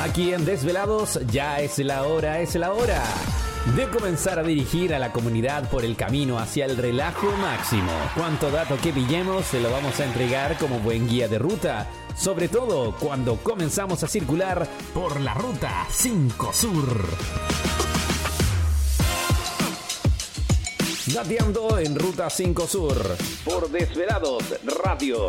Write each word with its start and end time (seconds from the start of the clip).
Aquí 0.00 0.32
en 0.32 0.44
Desvelados 0.44 1.18
ya 1.30 1.60
es 1.60 1.78
la 1.78 2.04
hora, 2.04 2.40
es 2.40 2.54
la 2.54 2.72
hora 2.72 3.02
de 3.76 3.88
comenzar 3.90 4.38
a 4.38 4.42
dirigir 4.42 4.94
a 4.94 4.98
la 4.98 5.12
comunidad 5.12 5.68
por 5.70 5.84
el 5.84 5.96
camino 5.96 6.38
hacia 6.38 6.64
el 6.64 6.76
relajo 6.76 7.30
máximo. 7.32 7.92
Cuanto 8.14 8.50
dato 8.50 8.78
que 8.80 8.92
pillemos 8.92 9.44
se 9.46 9.60
lo 9.60 9.70
vamos 9.70 9.98
a 10.00 10.04
entregar 10.04 10.56
como 10.58 10.78
buen 10.78 11.08
guía 11.08 11.28
de 11.28 11.38
ruta, 11.38 11.86
sobre 12.16 12.48
todo 12.48 12.94
cuando 12.98 13.36
comenzamos 13.36 14.02
a 14.02 14.08
circular 14.08 14.66
por 14.94 15.20
la 15.20 15.34
ruta 15.34 15.86
5 15.90 16.52
Sur. 16.52 17.08
Dateando 21.12 21.78
en 21.78 21.98
Ruta 21.98 22.28
5 22.28 22.66
Sur 22.66 23.16
por 23.44 23.70
Desvelados 23.70 24.44
Radio. 24.84 25.26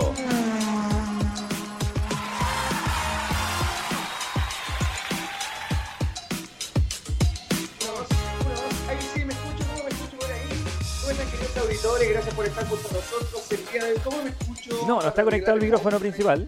Auditores, 11.79 12.09
gracias 12.09 12.35
por 12.35 12.45
estar 12.45 12.67
con 12.67 12.79
nosotros 12.81 13.51
el 13.51 13.65
día 13.71 13.83
de 13.85 13.93
hoy. 13.93 13.99
¿Cómo 14.03 14.23
me 14.23 14.29
escucho? 14.29 14.85
No, 14.87 15.01
no 15.01 15.07
está 15.07 15.23
conectado 15.23 15.57
el 15.57 15.63
micrófono 15.63 15.99
principal. 15.99 16.47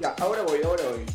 Ya, 0.00 0.14
ahora 0.20 0.42
voy, 0.42 0.60
ahora 0.64 0.82
voy. 0.90 1.06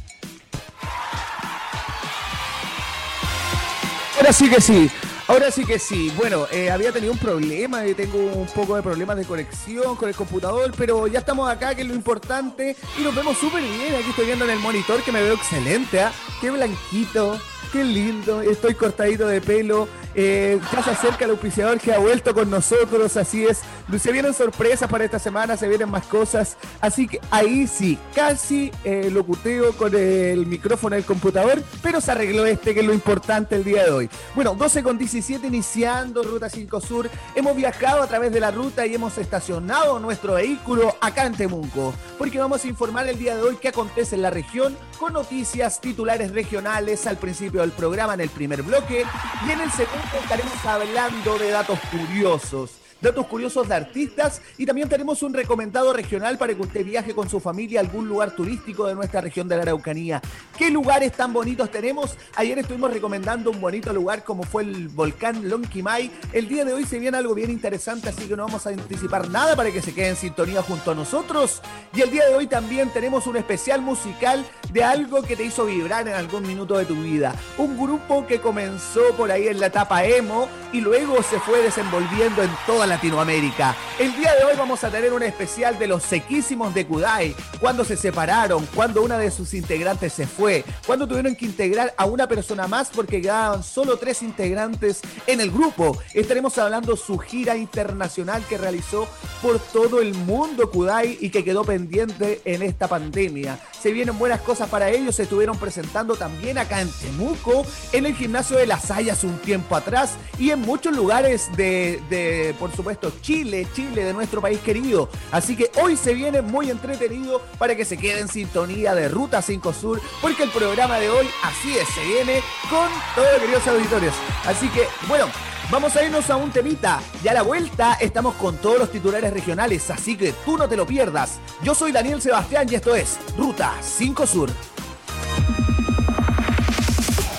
Ahora 4.18 4.34
sí 4.34 4.50
que 4.50 4.62
sí. 4.62 4.92
Ahora 5.28 5.50
sí 5.50 5.66
que 5.66 5.80
sí. 5.80 6.12
Bueno, 6.18 6.46
eh, 6.52 6.70
había 6.70 6.92
tenido 6.92 7.14
un 7.14 7.20
problema, 7.20 7.86
y 7.86 7.94
tengo 7.94 8.18
un 8.18 8.48
poco 8.48 8.76
de 8.76 8.82
problemas 8.82 9.16
de 9.16 9.24
conexión 9.24 9.96
con 9.96 10.10
el 10.10 10.16
computador, 10.16 10.74
pero 10.78 11.08
ya 11.08 11.20
estamos 11.20 11.50
acá, 11.50 11.74
que 11.74 11.84
es 11.84 11.88
lo 11.88 11.94
importante, 11.94 12.76
y 13.00 13.02
nos 13.02 13.16
vemos 13.16 13.38
súper 13.38 13.64
bien. 13.64 13.96
Aquí 13.96 14.10
estoy 14.10 14.26
viendo 14.26 14.46
en 14.46 14.52
el 14.52 14.60
monitor 14.60 15.02
que 15.04 15.12
me 15.12 15.22
veo 15.22 15.36
excelente, 15.36 16.02
¿ah? 16.02 16.12
Qué 16.42 16.52
blanquito, 16.52 17.40
qué 17.72 17.84
lindo, 17.84 18.42
estoy 18.42 18.76
cortadito 18.76 19.28
de 19.28 19.42
pelo. 19.42 19.88
Eh, 20.14 20.60
ya 20.74 20.84
se 20.84 20.90
acerca 20.90 21.24
el 21.24 21.32
auspiciador 21.32 21.80
que 21.80 21.94
ha 21.94 22.00
vuelto 22.00 22.34
con 22.34 22.50
nosotros, 22.50 23.16
así 23.16 23.46
es. 23.46 23.62
Se 23.98 24.12
vienen 24.12 24.34
sorpresas 24.34 24.90
para 24.90 25.06
esta 25.06 25.20
semana, 25.20 25.56
se 25.56 25.68
vienen 25.68 25.90
más 25.90 26.06
cosas. 26.06 26.58
Así 26.82 27.08
que 27.08 27.22
ahí 27.32 27.68
sí, 27.68 27.98
casi 28.14 28.72
eh, 28.84 29.10
locuteo 29.12 29.74
con 29.74 29.96
el 29.96 30.46
micrófono 30.46 30.96
del 30.96 31.06
computador, 31.06 31.64
pero 31.82 32.02
se 32.02 32.12
arregló 32.12 32.46
este, 32.46 32.74
que 32.74 32.82
es 32.82 32.86
lo 32.86 32.94
importante 32.94 33.56
el 33.56 33.64
día 33.64 33.86
de 33.86 33.92
hoy. 33.92 34.10
Bueno, 34.36 34.54
12 34.56 34.84
con 34.84 34.98
17 34.98 35.48
iniciando 35.48 36.24
Ruta 36.24 36.50
5 36.50 36.82
Sur. 36.82 37.10
Hemos 37.36 37.56
viajado 37.56 38.02
a 38.02 38.08
través 38.08 38.34
de 38.34 38.42
la 38.42 38.52
ruta 38.52 38.86
y 38.86 38.96
hemos 38.96 39.18
estacionado 39.18 40.00
nuestro 40.00 40.34
vehículo 40.34 40.96
acá 41.00 41.26
en 41.26 41.36
Temuco, 41.36 41.94
porque 42.18 42.40
vamos 42.40 42.66
a 42.66 42.68
informar 42.68 43.08
el 43.08 43.18
día 43.18 43.36
de 43.36 43.44
hoy 43.44 43.58
qué 43.62 43.70
acontece 43.70 44.16
en 44.16 44.24
la 44.24 44.30
región 44.30 44.76
con 45.00 45.14
noticias 45.14 45.80
titulares 45.80 46.32
regionales 46.32 47.08
al 47.08 47.18
principio 47.18 47.61
del 47.62 47.72
programa 47.72 48.14
en 48.14 48.22
el 48.22 48.30
primer 48.30 48.64
bloque 48.64 49.06
y 49.48 49.52
en 49.52 49.62
el 49.62 49.72
segundo 49.72 50.18
estaremos 50.22 50.66
hablando 50.66 51.38
de 51.38 51.52
datos 51.52 51.80
curiosos 51.92 52.81
datos 53.02 53.26
curiosos 53.28 53.68
de 53.68 53.76
artistas 53.76 54.42
y 54.58 54.66
también 54.66 54.88
tenemos 54.88 55.24
un 55.24 55.34
recomendado 55.34 55.94
regional 55.94 56.38
para 56.38 56.54
que 56.54 56.62
usted 56.62 56.86
viaje 56.86 57.14
con 57.14 57.30
su 57.30 57.40
familia 57.40 57.80
a 57.80 57.84
algún 57.84 58.08
lugar 58.08 58.32
turístico 58.32 58.88
de 58.88 58.96
nuestra 58.96 59.22
región 59.22 59.48
de 59.48 59.56
la 59.56 59.64
Araucanía. 59.64 60.22
¿Qué 60.58 60.70
lugares 60.70 61.12
tan 61.14 61.34
bonitos 61.34 61.72
tenemos? 61.72 62.18
Ayer 62.36 62.60
estuvimos 62.60 62.92
recomendando 62.92 63.50
un 63.50 63.60
bonito 63.60 63.92
lugar 63.92 64.24
como 64.24 64.44
fue 64.44 64.64
el 64.64 64.88
volcán 64.90 65.50
Lonquimay. 65.50 66.12
El 66.32 66.48
día 66.48 66.66
de 66.66 66.74
hoy 66.74 66.86
se 66.86 67.00
viene 67.00 67.18
algo 67.18 67.34
bien 67.34 67.50
interesante, 67.50 68.10
así 68.10 68.28
que 68.28 68.36
no 68.36 68.46
vamos 68.46 68.66
a 68.68 68.70
anticipar 68.70 69.30
nada 69.30 69.56
para 69.56 69.72
que 69.72 69.82
se 69.82 69.94
quede 69.94 70.10
en 70.10 70.16
sintonía 70.16 70.62
junto 70.62 70.92
a 70.92 70.96
nosotros. 70.96 71.62
Y 71.94 72.02
el 72.02 72.12
día 72.12 72.28
de 72.28 72.36
hoy 72.36 72.48
también 72.48 72.90
tenemos 72.90 73.28
un 73.28 73.38
especial 73.38 73.82
musical 73.82 74.46
de 74.72 74.84
algo 74.84 75.24
que 75.24 75.36
te 75.36 75.44
hizo 75.44 75.66
vibrar 75.66 76.08
en 76.08 76.14
algún 76.14 76.44
minuto 76.44 76.78
de 76.78 76.86
tu 76.86 76.96
vida. 76.96 77.36
Un 77.58 77.78
grupo 77.78 78.26
que 78.28 78.40
comenzó 78.40 79.02
por 79.18 79.32
ahí 79.32 79.48
en 79.48 79.60
la 79.60 79.68
etapa 79.68 80.06
emo 80.06 80.48
y 80.72 80.82
luego 80.82 81.22
se 81.24 81.40
fue 81.40 81.62
desenvolviendo 81.62 82.44
en 82.44 82.50
toda 82.66 82.88
la 82.88 82.91
Latinoamérica. 82.92 83.74
El 83.98 84.14
día 84.18 84.36
de 84.36 84.44
hoy 84.44 84.54
vamos 84.58 84.84
a 84.84 84.90
tener 84.90 85.14
un 85.14 85.24
especial 85.24 85.80
de 85.80 85.88
los 85.88 86.04
sequísimos 86.04 86.74
de 86.74 86.86
Kudai, 86.86 87.34
cuando 87.62 87.86
se 87.86 87.96
separaron, 87.96 88.68
cuando 88.76 89.02
una 89.02 89.18
de 89.18 89.32
sus 89.32 89.54
integrantes 89.54 90.12
se 90.12 90.28
fue, 90.28 90.66
cuando 90.86 91.08
tuvieron 91.08 91.38
que 91.38 91.46
integrar 91.46 91.94
a 91.96 92.04
una 92.04 92.28
persona 92.28 92.68
más 92.68 92.90
porque 92.94 93.22
quedaban 93.22 93.64
solo 93.64 93.96
tres 93.96 94.22
integrantes 94.22 95.00
en 95.26 95.40
el 95.40 95.52
grupo. 95.52 95.98
Estaremos 96.14 96.58
hablando 96.58 96.98
su 96.98 97.18
gira 97.18 97.56
internacional 97.56 98.44
que 98.50 98.58
realizó 98.58 99.08
por 99.42 99.58
todo 99.60 100.02
el 100.02 100.14
mundo 100.14 100.70
Kudai 100.70 101.18
y 101.22 101.30
que 101.30 101.46
quedó 101.46 101.64
pendiente 101.64 102.42
en 102.44 102.62
esta 102.62 102.90
pandemia. 102.90 103.58
Se 103.82 103.94
vienen 103.94 104.20
buenas 104.20 104.42
cosas 104.42 104.68
para 104.68 104.90
ellos, 104.90 105.16
se 105.16 105.24
estuvieron 105.24 105.58
presentando 105.58 106.18
también 106.18 106.58
acá 106.58 106.82
en 106.82 106.92
Temuco, 106.92 107.66
en 107.94 108.06
el 108.06 108.16
gimnasio 108.16 108.58
de 108.58 108.68
las 108.68 108.92
Hayas 108.92 109.24
un 109.24 109.38
tiempo 109.40 109.78
atrás 109.78 110.16
y 110.38 110.52
en 110.52 110.60
muchos 110.60 110.94
lugares 110.94 111.48
de, 111.56 112.02
de 112.10 112.54
por 112.60 112.70
supuesto, 112.70 112.81
Chile, 113.22 113.68
Chile 113.74 114.04
de 114.04 114.14
nuestro 114.14 114.42
país 114.42 114.60
querido. 114.60 115.10
Así 115.32 115.56
que 115.56 115.72
hoy 115.82 115.96
se 115.96 116.14
viene 116.14 116.42
muy 116.42 116.70
entretenido 116.70 117.42
para 117.58 117.76
que 117.76 117.86
se 117.86 117.98
quede 117.98 118.20
en 118.20 118.28
sintonía 118.28 118.94
de 118.96 119.08
Ruta 119.08 119.42
5 119.42 119.74
Sur, 119.74 120.02
porque 120.22 120.44
el 120.44 120.50
programa 120.50 120.98
de 121.00 121.10
hoy, 121.10 121.28
así 121.44 121.78
es, 121.78 121.88
se 121.90 122.04
viene 122.06 122.42
con 122.70 122.90
todos 123.16 123.40
queridos 123.40 123.68
auditorios. 123.68 124.14
Así 124.46 124.70
que, 124.70 124.88
bueno, 125.08 125.28
Vamos 125.70 125.96
a 125.96 126.04
irnos 126.04 126.30
a 126.30 126.36
un 126.36 126.52
temita. 126.52 127.00
Ya 127.24 127.32
a 127.32 127.34
la 127.34 127.44
vuelta 127.44 127.94
estamos 127.94 128.36
con 128.36 128.58
todos 128.58 128.78
los 128.78 128.92
titulares 128.92 129.32
regionales, 129.32 129.90
así 129.90 130.18
que 130.18 130.34
tú 130.44 130.58
no 130.58 130.68
te 130.68 130.76
lo 130.76 130.86
pierdas. 130.86 131.40
Yo 131.64 131.74
soy 131.74 131.94
Daniel 131.94 132.22
Sebastián 132.22 132.68
y 132.70 132.76
esto 132.76 132.94
es 132.94 133.18
Ruta 133.38 133.74
5 133.80 134.28
Sur. 134.28 134.50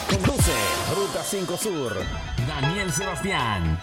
Conduce 0.08 0.52
Ruta 0.96 1.22
5 1.22 1.56
Sur. 1.58 1.96
Daniel 2.48 2.90
Sebastián. 2.90 3.78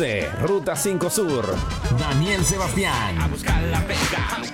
11, 0.00 0.30
Ruta 0.40 0.74
5 0.76 1.10
Sur. 1.10 1.44
Daniel 1.98 2.42
Sebastián. 2.42 3.20
A 3.20 3.28
buscar 3.28 3.62
la 3.64 3.80
pesca. 3.86 4.49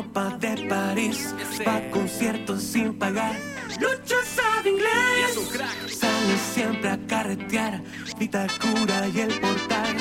De 0.00 0.66
París. 0.66 1.34
Va 1.66 1.76
a 1.76 1.90
conciertos 1.90 2.62
sin 2.62 2.98
pagar. 2.98 3.36
Lucho 3.78 4.16
sabe 4.24 4.70
inglés. 4.70 5.60
Sale 5.94 6.36
siempre 6.54 6.88
a 6.88 6.98
carretear. 7.06 7.82
Vitacura 8.18 9.08
y 9.08 9.20
el 9.20 9.40
portal 9.40 9.96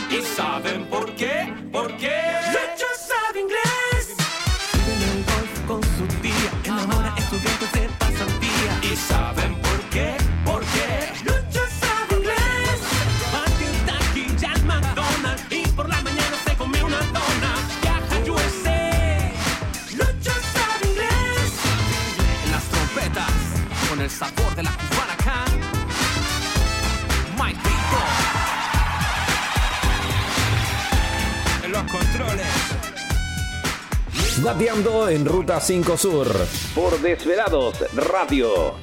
En 34.62 35.26
Ruta 35.26 35.62
5 35.62 35.96
Sur. 35.96 36.28
Por 36.76 37.00
Desvelados 37.00 37.78
Radio. 37.96 38.76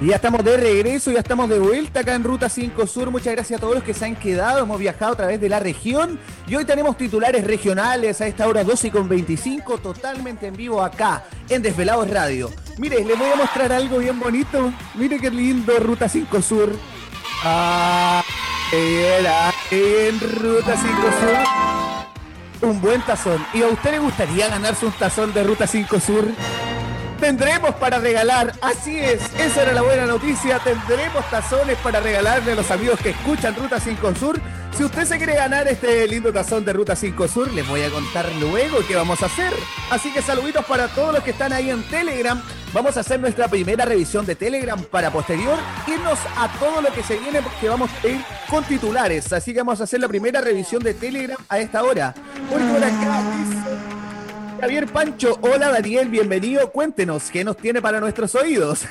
Y 0.00 0.06
ya 0.06 0.14
estamos 0.14 0.44
de 0.44 0.56
regreso, 0.56 1.10
ya 1.10 1.18
estamos 1.18 1.48
de 1.48 1.58
vuelta 1.58 2.00
acá 2.00 2.14
en 2.14 2.22
Ruta 2.22 2.48
5 2.48 2.86
Sur. 2.86 3.10
Muchas 3.10 3.34
gracias 3.34 3.58
a 3.58 3.60
todos 3.60 3.74
los 3.74 3.82
que 3.82 3.94
se 3.94 4.04
han 4.04 4.14
quedado. 4.14 4.60
Hemos 4.60 4.78
viajado 4.78 5.14
a 5.14 5.16
través 5.16 5.40
de 5.40 5.48
la 5.48 5.58
región 5.58 6.20
y 6.46 6.54
hoy 6.54 6.64
tenemos 6.64 6.96
titulares 6.96 7.44
regionales 7.44 8.20
a 8.20 8.28
esta 8.28 8.46
hora 8.46 8.62
12 8.62 8.92
con 8.92 9.08
25, 9.08 9.78
totalmente 9.78 10.46
en 10.46 10.54
vivo 10.54 10.80
acá 10.80 11.24
en 11.48 11.62
Desvelados 11.62 12.08
Radio. 12.08 12.52
Mire, 12.78 13.04
les 13.04 13.18
voy 13.18 13.28
a 13.28 13.36
mostrar 13.36 13.72
algo 13.72 13.98
bien 13.98 14.20
bonito. 14.20 14.72
Mire 14.94 15.18
qué 15.18 15.30
lindo 15.30 15.76
Ruta 15.80 16.08
5 16.08 16.40
Sur. 16.40 16.93
Ah, 17.46 18.24
era 18.72 19.52
en 19.70 20.18
Ruta 20.18 20.74
5 20.76 20.94
Sur. 21.20 22.70
Un 22.70 22.80
buen 22.80 23.02
tazón. 23.02 23.44
¿Y 23.52 23.60
a 23.60 23.68
usted 23.68 23.90
le 23.90 23.98
gustaría 23.98 24.48
ganarse 24.48 24.86
un 24.86 24.92
tazón 24.92 25.34
de 25.34 25.44
Ruta 25.44 25.66
5 25.66 26.00
Sur? 26.00 26.24
Tendremos 27.20 27.74
para 27.74 27.98
regalar, 27.98 28.52
así 28.62 28.98
es, 28.98 29.20
esa 29.38 29.62
era 29.62 29.72
la 29.72 29.82
buena 29.82 30.04
noticia, 30.04 30.58
tendremos 30.58 31.24
tazones 31.30 31.78
para 31.78 32.00
regalarle 32.00 32.52
a 32.52 32.54
los 32.54 32.70
amigos 32.70 32.98
que 33.00 33.10
escuchan 33.10 33.54
Ruta 33.54 33.78
5 33.78 34.14
Sur. 34.14 34.40
Si 34.76 34.82
usted 34.82 35.04
se 35.04 35.18
quiere 35.18 35.34
ganar 35.34 35.68
este 35.68 36.08
lindo 36.08 36.32
tazón 36.32 36.64
de 36.64 36.72
Ruta 36.72 36.96
5 36.96 37.28
Sur, 37.28 37.52
les 37.52 37.66
voy 37.68 37.82
a 37.82 37.90
contar 37.90 38.26
luego 38.40 38.78
qué 38.88 38.96
vamos 38.96 39.22
a 39.22 39.26
hacer. 39.26 39.52
Así 39.90 40.12
que 40.12 40.22
saluditos 40.22 40.64
para 40.64 40.88
todos 40.88 41.12
los 41.12 41.22
que 41.22 41.32
están 41.32 41.52
ahí 41.52 41.68
en 41.68 41.82
Telegram. 41.84 42.42
Vamos 42.74 42.96
a 42.96 43.00
hacer 43.00 43.20
nuestra 43.20 43.46
primera 43.46 43.84
revisión 43.84 44.26
de 44.26 44.34
Telegram 44.34 44.82
para 44.82 45.12
posterior 45.12 45.56
irnos 45.86 46.18
a 46.36 46.48
todo 46.58 46.82
lo 46.82 46.92
que 46.92 47.04
se 47.04 47.16
viene 47.16 47.40
porque 47.40 47.68
vamos 47.68 47.88
a 48.02 48.08
ir 48.08 48.20
con 48.50 48.64
titulares. 48.64 49.32
Así 49.32 49.52
que 49.52 49.60
vamos 49.60 49.80
a 49.80 49.84
hacer 49.84 50.00
la 50.00 50.08
primera 50.08 50.40
revisión 50.40 50.82
de 50.82 50.92
Telegram 50.92 51.38
a 51.48 51.60
esta 51.60 51.84
hora. 51.84 52.12
Javier 54.64 54.86
Pancho, 54.86 55.38
hola 55.42 55.70
Daniel, 55.70 56.08
bienvenido. 56.08 56.72
Cuéntenos 56.72 57.30
qué 57.30 57.44
nos 57.44 57.58
tiene 57.58 57.82
para 57.82 58.00
nuestros 58.00 58.34
oídos. 58.34 58.86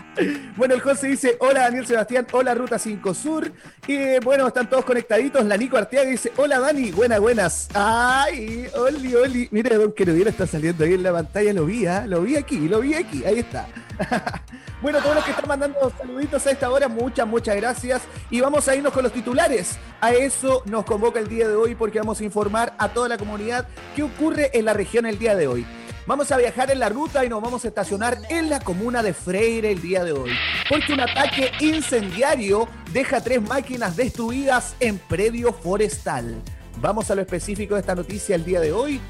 bueno, 0.56 0.72
el 0.72 0.80
José 0.80 1.08
dice, 1.08 1.36
hola 1.40 1.64
Daniel 1.64 1.86
Sebastián, 1.86 2.26
hola 2.32 2.54
Ruta 2.54 2.78
5 2.78 3.12
Sur. 3.12 3.52
Y 3.86 4.18
bueno, 4.20 4.46
están 4.46 4.70
todos 4.70 4.86
conectaditos. 4.86 5.44
La 5.44 5.58
Nico 5.58 5.76
Arteaga 5.76 6.08
dice, 6.08 6.32
hola 6.38 6.58
Dani, 6.58 6.92
buenas, 6.92 7.20
buenas. 7.20 7.68
Ay, 7.74 8.68
Oli, 8.74 9.14
Oli. 9.16 9.48
Mire, 9.50 9.76
Don 9.76 9.92
Querubino 9.92 10.30
está 10.30 10.46
saliendo 10.46 10.82
ahí 10.82 10.94
en 10.94 11.02
la 11.02 11.12
pantalla, 11.12 11.52
lo 11.52 11.66
vi, 11.66 11.84
¿ah? 11.84 12.06
lo 12.06 12.22
vi 12.22 12.36
aquí, 12.36 12.66
lo 12.66 12.80
vi 12.80 12.94
aquí, 12.94 13.22
ahí 13.26 13.40
está. 13.40 13.68
bueno, 14.82 15.00
todos 15.00 15.16
los 15.16 15.24
que 15.24 15.32
están 15.32 15.48
mandando 15.48 15.92
saluditos 15.98 16.46
a 16.46 16.50
esta 16.52 16.70
hora, 16.70 16.88
muchas, 16.88 17.26
muchas 17.26 17.54
gracias. 17.56 18.02
Y 18.30 18.40
vamos 18.40 18.66
a 18.66 18.74
irnos 18.74 18.94
con 18.94 19.02
los 19.02 19.12
titulares. 19.12 19.78
A 20.00 20.12
eso 20.12 20.62
nos 20.64 20.84
convoca 20.84 21.18
el 21.18 21.28
día 21.28 21.48
de 21.48 21.54
hoy 21.54 21.74
porque 21.74 21.98
vamos 21.98 22.20
a 22.20 22.24
informar 22.24 22.72
a 22.78 22.88
toda 22.88 23.08
la 23.08 23.18
comunidad 23.18 23.66
qué 23.96 24.04
ocurre 24.04 24.50
en 24.54 24.64
la 24.64 24.72
región 24.72 25.06
el 25.06 25.17
día 25.18 25.34
de 25.36 25.48
hoy. 25.48 25.66
Vamos 26.06 26.32
a 26.32 26.38
viajar 26.38 26.70
en 26.70 26.78
la 26.78 26.88
ruta 26.88 27.24
y 27.24 27.28
nos 27.28 27.42
vamos 27.42 27.64
a 27.64 27.68
estacionar 27.68 28.16
en 28.30 28.48
la 28.48 28.60
comuna 28.60 29.02
de 29.02 29.12
Freire 29.12 29.72
el 29.72 29.82
día 29.82 30.04
de 30.04 30.12
hoy. 30.12 30.30
Porque 30.68 30.94
un 30.94 31.00
ataque 31.00 31.50
incendiario 31.60 32.66
deja 32.92 33.20
tres 33.20 33.42
máquinas 33.42 33.94
destruidas 33.96 34.74
en 34.80 34.98
predio 34.98 35.52
forestal. 35.52 36.40
Vamos 36.80 37.10
a 37.10 37.14
lo 37.14 37.20
específico 37.20 37.74
de 37.74 37.80
esta 37.80 37.94
noticia 37.94 38.36
el 38.36 38.44
día 38.44 38.60
de 38.60 38.72
hoy. 38.72 39.00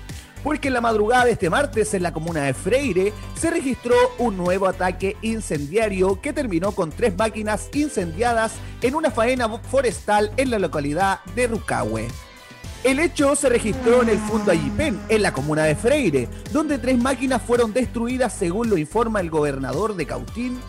Porque 0.43 0.69
en 0.69 0.75
la 0.75 0.81
madrugada 0.81 1.27
de 1.27 1.33
este 1.33 1.50
martes 1.50 1.95
en 1.95 2.03
la 2.03 2.12
comuna 2.12 2.43
de 2.43 2.55
Freire 2.55 3.12
se 3.37 3.50
registró 3.50 3.95
un 4.19 4.37
nuevo 4.37 4.67
ataque 4.67 5.17
incendiario 5.23 6.21
que 6.21 6.33
terminó 6.33 6.73
con 6.73 6.91
tres 6.91 7.17
máquinas 7.17 7.69
incendiadas 7.75 8.55
en 8.83 8.95
una 8.95 9.11
faena 9.11 9.49
forestal 9.49 10.33
en 10.37 10.50
la 10.50 10.59
localidad 10.59 11.21
de 11.35 11.49
Rucahue. 11.49 12.09
El 12.85 13.01
hecho 13.01 13.35
se 13.35 13.49
registró 13.49 14.03
en 14.03 14.09
el 14.09 14.19
Fundo 14.19 14.53
Ayipen, 14.53 15.01
en 15.09 15.23
la 15.23 15.33
comuna 15.33 15.65
de 15.65 15.75
Freire, 15.75 16.29
donde 16.53 16.79
tres 16.79 16.97
máquinas 16.97 17.43
fueron 17.43 17.73
destruidas 17.73 18.33
según 18.33 18.71
lo 18.71 18.79
informa 18.79 19.21
el 19.21 19.31
gobernador 19.31 19.97
de 19.97 20.07
Cautín, 20.07 20.61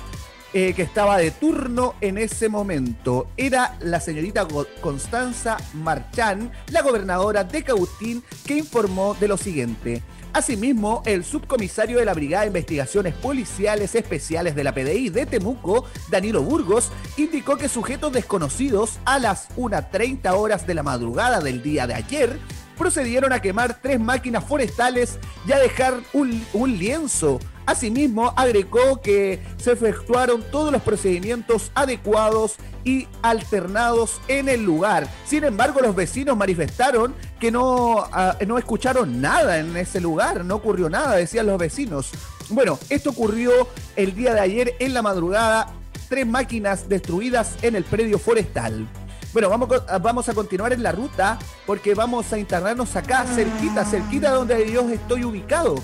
eh, 0.51 0.73
que 0.73 0.81
estaba 0.81 1.19
de 1.19 1.29
turno 1.29 1.93
en 2.01 2.17
ese 2.17 2.49
momento. 2.49 3.27
Era 3.37 3.77
la 3.81 3.99
señorita 3.99 4.47
Constanza 4.81 5.57
Marchán, 5.75 6.51
la 6.71 6.81
gobernadora 6.81 7.43
de 7.43 7.63
Cautín, 7.63 8.23
que 8.43 8.57
informó 8.57 9.15
de 9.19 9.27
lo 9.27 9.37
siguiente. 9.37 10.01
Asimismo, 10.31 11.01
el 11.05 11.23
subcomisario 11.23 11.97
de 11.97 12.05
la 12.05 12.13
Brigada 12.13 12.43
de 12.43 12.49
Investigaciones 12.49 13.15
Policiales 13.15 13.95
Especiales 13.95 14.55
de 14.55 14.63
la 14.63 14.73
PDI 14.73 15.09
de 15.09 15.25
Temuco, 15.25 15.85
Danilo 16.09 16.43
Burgos, 16.43 16.91
indicó 17.17 17.57
que 17.57 17.67
sujetos 17.67 18.13
desconocidos 18.13 18.99
a 19.05 19.17
las 19.17 19.49
1.30 19.57 20.31
horas 20.33 20.67
de 20.67 20.75
la 20.75 20.83
madrugada 20.83 21.41
del 21.41 21.63
día 21.63 21.87
de 21.87 21.95
ayer 21.95 22.39
procedieron 22.77 23.33
a 23.33 23.41
quemar 23.41 23.81
tres 23.81 23.99
máquinas 23.99 24.43
forestales 24.43 25.19
y 25.47 25.51
a 25.51 25.59
dejar 25.59 25.95
un, 26.13 26.45
un 26.53 26.77
lienzo 26.77 27.39
Asimismo, 27.69 28.33
agregó 28.35 28.99
que 28.99 29.39
se 29.57 29.73
efectuaron 29.73 30.43
todos 30.51 30.71
los 30.71 30.81
procedimientos 30.81 31.69
adecuados 31.75 32.55
y 32.83 33.07
alternados 33.21 34.19
en 34.27 34.49
el 34.49 34.63
lugar. 34.63 35.07
Sin 35.23 35.43
embargo, 35.43 35.79
los 35.79 35.95
vecinos 35.95 36.35
manifestaron 36.35 37.13
que 37.39 37.51
no, 37.51 38.07
ah, 38.11 38.35
no 38.47 38.57
escucharon 38.57 39.21
nada 39.21 39.59
en 39.59 39.77
ese 39.77 40.01
lugar, 40.01 40.43
no 40.45 40.55
ocurrió 40.55 40.89
nada, 40.89 41.15
decían 41.15 41.45
los 41.45 41.59
vecinos. 41.59 42.09
Bueno, 42.49 42.79
esto 42.89 43.11
ocurrió 43.11 43.51
el 43.95 44.15
día 44.15 44.33
de 44.33 44.39
ayer 44.39 44.75
en 44.79 44.95
la 44.95 45.03
madrugada, 45.03 45.71
tres 46.09 46.25
máquinas 46.25 46.89
destruidas 46.89 47.55
en 47.61 47.75
el 47.75 47.83
predio 47.83 48.17
forestal. 48.17 48.87
Bueno, 49.31 49.47
vamos, 49.47 49.69
vamos 50.01 50.27
a 50.27 50.33
continuar 50.33 50.73
en 50.73 50.81
la 50.81 50.91
ruta 50.91 51.37
porque 51.67 51.93
vamos 51.93 52.33
a 52.33 52.39
internarnos 52.39 52.95
acá, 52.95 53.25
cerquita, 53.25 53.85
cerquita 53.85 54.31
donde 54.31 54.71
yo 54.71 54.89
estoy 54.89 55.23
ubicado 55.23 55.75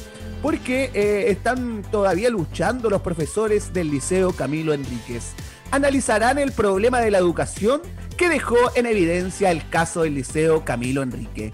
porque 0.45 0.91
eh, 0.93 1.31
están 1.31 1.81
todavía 1.81 2.29
luchando 2.29 2.87
los 2.87 3.01
profesores 3.01 3.73
del 3.73 3.89
Liceo 3.89 4.31
Camilo 4.31 4.73
Enríquez. 4.73 5.33
Analizarán 5.71 6.37
el 6.37 6.51
problema 6.51 6.99
de 6.99 7.09
la 7.09 7.17
educación 7.17 7.81
que 8.15 8.29
dejó 8.29 8.55
en 8.75 8.85
evidencia 8.85 9.49
el 9.49 9.67
caso 9.67 10.03
del 10.03 10.13
Liceo 10.13 10.63
Camilo 10.63 11.01
Enrique. 11.01 11.51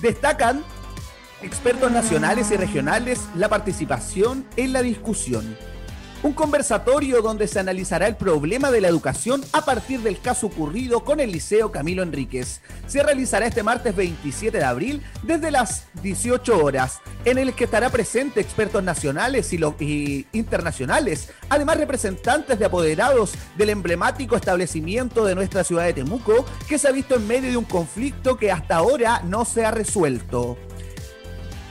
Destacan 0.00 0.64
expertos 1.42 1.92
nacionales 1.92 2.50
y 2.50 2.56
regionales 2.56 3.20
la 3.36 3.50
participación 3.50 4.46
en 4.56 4.72
la 4.72 4.80
discusión 4.80 5.58
un 6.22 6.32
conversatorio 6.32 7.22
donde 7.22 7.48
se 7.48 7.58
analizará 7.58 8.06
el 8.06 8.16
problema 8.16 8.70
de 8.70 8.80
la 8.80 8.88
educación 8.88 9.42
a 9.52 9.64
partir 9.64 10.00
del 10.00 10.20
caso 10.20 10.48
ocurrido 10.48 11.02
con 11.04 11.18
el 11.18 11.32
Liceo 11.32 11.72
Camilo 11.72 12.02
Enríquez. 12.02 12.60
Se 12.86 13.02
realizará 13.02 13.46
este 13.46 13.62
martes 13.62 13.96
27 13.96 14.58
de 14.58 14.64
abril 14.64 15.02
desde 15.22 15.50
las 15.50 15.86
18 16.02 16.62
horas, 16.62 17.00
en 17.24 17.38
el 17.38 17.54
que 17.54 17.64
estará 17.64 17.88
presente 17.90 18.40
expertos 18.40 18.82
nacionales 18.82 19.50
y, 19.52 20.26
internacionales, 20.32 21.30
además 21.48 21.78
representantes 21.78 22.58
de 22.58 22.66
apoderados 22.66 23.32
del 23.56 23.70
emblemático 23.70 24.36
establecimiento 24.36 25.24
de 25.24 25.34
nuestra 25.34 25.64
ciudad 25.64 25.84
de 25.84 25.94
Temuco, 25.94 26.44
que 26.68 26.78
se 26.78 26.88
ha 26.88 26.92
visto 26.92 27.14
en 27.14 27.26
medio 27.26 27.50
de 27.50 27.56
un 27.56 27.64
conflicto 27.64 28.36
que 28.36 28.52
hasta 28.52 28.76
ahora 28.76 29.22
no 29.24 29.44
se 29.44 29.64
ha 29.64 29.70
resuelto. 29.70 30.58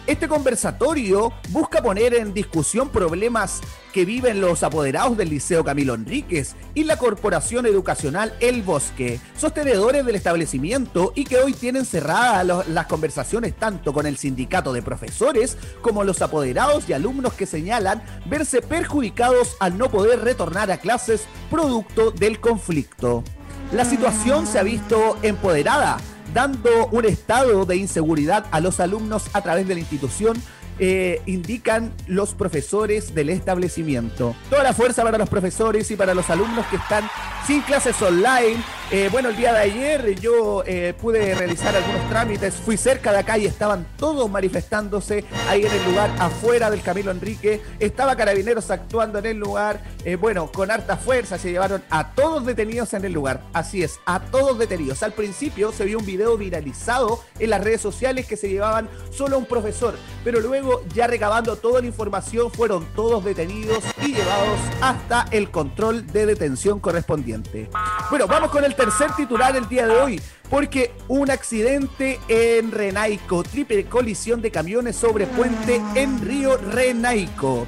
Este 0.09 0.27
conversatorio 0.27 1.31
busca 1.49 1.83
poner 1.83 2.15
en 2.15 2.33
discusión 2.33 2.89
problemas 2.89 3.61
que 3.93 4.05
viven 4.05 4.41
los 4.41 4.63
apoderados 4.63 5.15
del 5.15 5.29
Liceo 5.29 5.63
Camilo 5.63 5.93
Enríquez 5.93 6.55
y 6.73 6.85
la 6.85 6.97
Corporación 6.97 7.67
Educacional 7.67 8.33
El 8.39 8.63
Bosque, 8.63 9.19
sostenedores 9.37 10.03
del 10.03 10.15
establecimiento 10.15 11.13
y 11.13 11.25
que 11.25 11.37
hoy 11.37 11.53
tienen 11.53 11.85
cerradas 11.85 12.67
las 12.69 12.87
conversaciones 12.87 13.55
tanto 13.55 13.93
con 13.93 14.07
el 14.07 14.17
sindicato 14.17 14.73
de 14.73 14.81
profesores 14.81 15.59
como 15.81 16.03
los 16.03 16.23
apoderados 16.23 16.89
y 16.89 16.93
alumnos 16.93 17.33
que 17.33 17.45
señalan 17.45 18.01
verse 18.25 18.63
perjudicados 18.63 19.57
al 19.59 19.77
no 19.77 19.91
poder 19.91 20.21
retornar 20.21 20.71
a 20.71 20.79
clases 20.79 21.27
producto 21.51 22.09
del 22.09 22.39
conflicto. 22.39 23.23
La 23.71 23.85
situación 23.85 24.47
se 24.47 24.57
ha 24.57 24.63
visto 24.63 25.17
empoderada 25.21 25.99
dando 26.33 26.87
un 26.91 27.05
estado 27.05 27.65
de 27.65 27.77
inseguridad 27.77 28.45
a 28.51 28.59
los 28.59 28.79
alumnos 28.79 29.25
a 29.33 29.41
través 29.41 29.67
de 29.67 29.73
la 29.73 29.79
institución 29.79 30.41
eh, 30.79 31.21
indican 31.25 31.91
los 32.07 32.33
profesores 32.33 33.13
del 33.13 33.29
establecimiento. 33.29 34.35
Toda 34.49 34.63
la 34.63 34.73
fuerza 34.73 35.03
para 35.03 35.17
los 35.17 35.29
profesores 35.29 35.91
y 35.91 35.95
para 35.95 36.13
los 36.13 36.29
alumnos 36.29 36.65
que 36.67 36.77
están 36.77 37.09
sin 37.45 37.61
clases 37.61 38.01
online. 38.01 38.57
Eh, 38.91 39.09
bueno, 39.11 39.29
el 39.29 39.35
día 39.35 39.53
de 39.53 39.59
ayer 39.59 40.19
yo 40.19 40.63
eh, 40.65 40.95
pude 40.99 41.35
realizar 41.35 41.75
algunos 41.75 42.09
trámites, 42.09 42.55
fui 42.55 42.75
cerca 42.75 43.11
de 43.11 43.19
acá 43.19 43.37
y 43.37 43.45
estaban 43.45 43.85
todos 43.97 44.29
manifestándose 44.31 45.25
ahí 45.47 45.63
en 45.63 45.71
el 45.71 45.85
lugar, 45.85 46.11
afuera 46.17 46.71
del 46.71 46.81
Camilo 46.81 47.11
Enrique. 47.11 47.61
Estaba 47.79 48.15
Carabineros 48.15 48.71
actuando 48.71 49.19
en 49.19 49.25
el 49.27 49.37
lugar, 49.37 49.81
bueno, 50.19 50.51
con 50.51 50.71
harta 50.71 50.97
fuerza, 50.97 51.37
se 51.37 51.51
llevaron 51.51 51.83
a 51.89 52.15
todos 52.15 52.45
detenidos 52.45 52.93
en 52.93 53.05
el 53.05 53.13
lugar. 53.13 53.43
Así 53.53 53.83
es, 53.83 53.99
a 54.05 54.21
todos 54.21 54.57
detenidos. 54.57 55.03
Al 55.03 55.13
principio 55.13 55.71
se 55.71 55.85
vio 55.85 55.99
un 55.99 56.05
video 56.05 56.37
viralizado 56.37 57.21
en 57.37 57.51
las 57.51 57.63
redes 57.63 57.81
sociales 57.81 58.25
que 58.25 58.37
se 58.37 58.49
llevaban 58.49 58.89
solo 59.11 59.35
a 59.35 59.39
un 59.39 59.45
profesor, 59.45 59.95
pero 60.23 60.39
luego 60.39 60.68
ya 60.93 61.07
recabando 61.07 61.55
toda 61.55 61.81
la 61.81 61.87
información, 61.87 62.51
fueron 62.51 62.85
todos 62.95 63.23
detenidos 63.23 63.83
y 64.01 64.13
llevados 64.13 64.59
hasta 64.81 65.25
el 65.31 65.51
control 65.51 66.07
de 66.07 66.25
detención 66.25 66.79
correspondiente. 66.79 67.69
Bueno, 68.09 68.27
vamos 68.27 68.51
con 68.51 68.63
el 68.63 68.75
tercer 68.75 69.11
titular 69.15 69.53
del 69.53 69.67
día 69.67 69.87
de 69.87 69.95
hoy, 69.95 70.21
porque 70.49 70.91
un 71.07 71.29
accidente 71.31 72.19
en 72.27 72.71
Renaico, 72.71 73.43
triple 73.43 73.85
colisión 73.85 74.41
de 74.41 74.51
camiones 74.51 74.95
sobre 74.95 75.27
puente 75.27 75.81
en 75.95 76.21
Río 76.21 76.57
Renaico. 76.57 77.67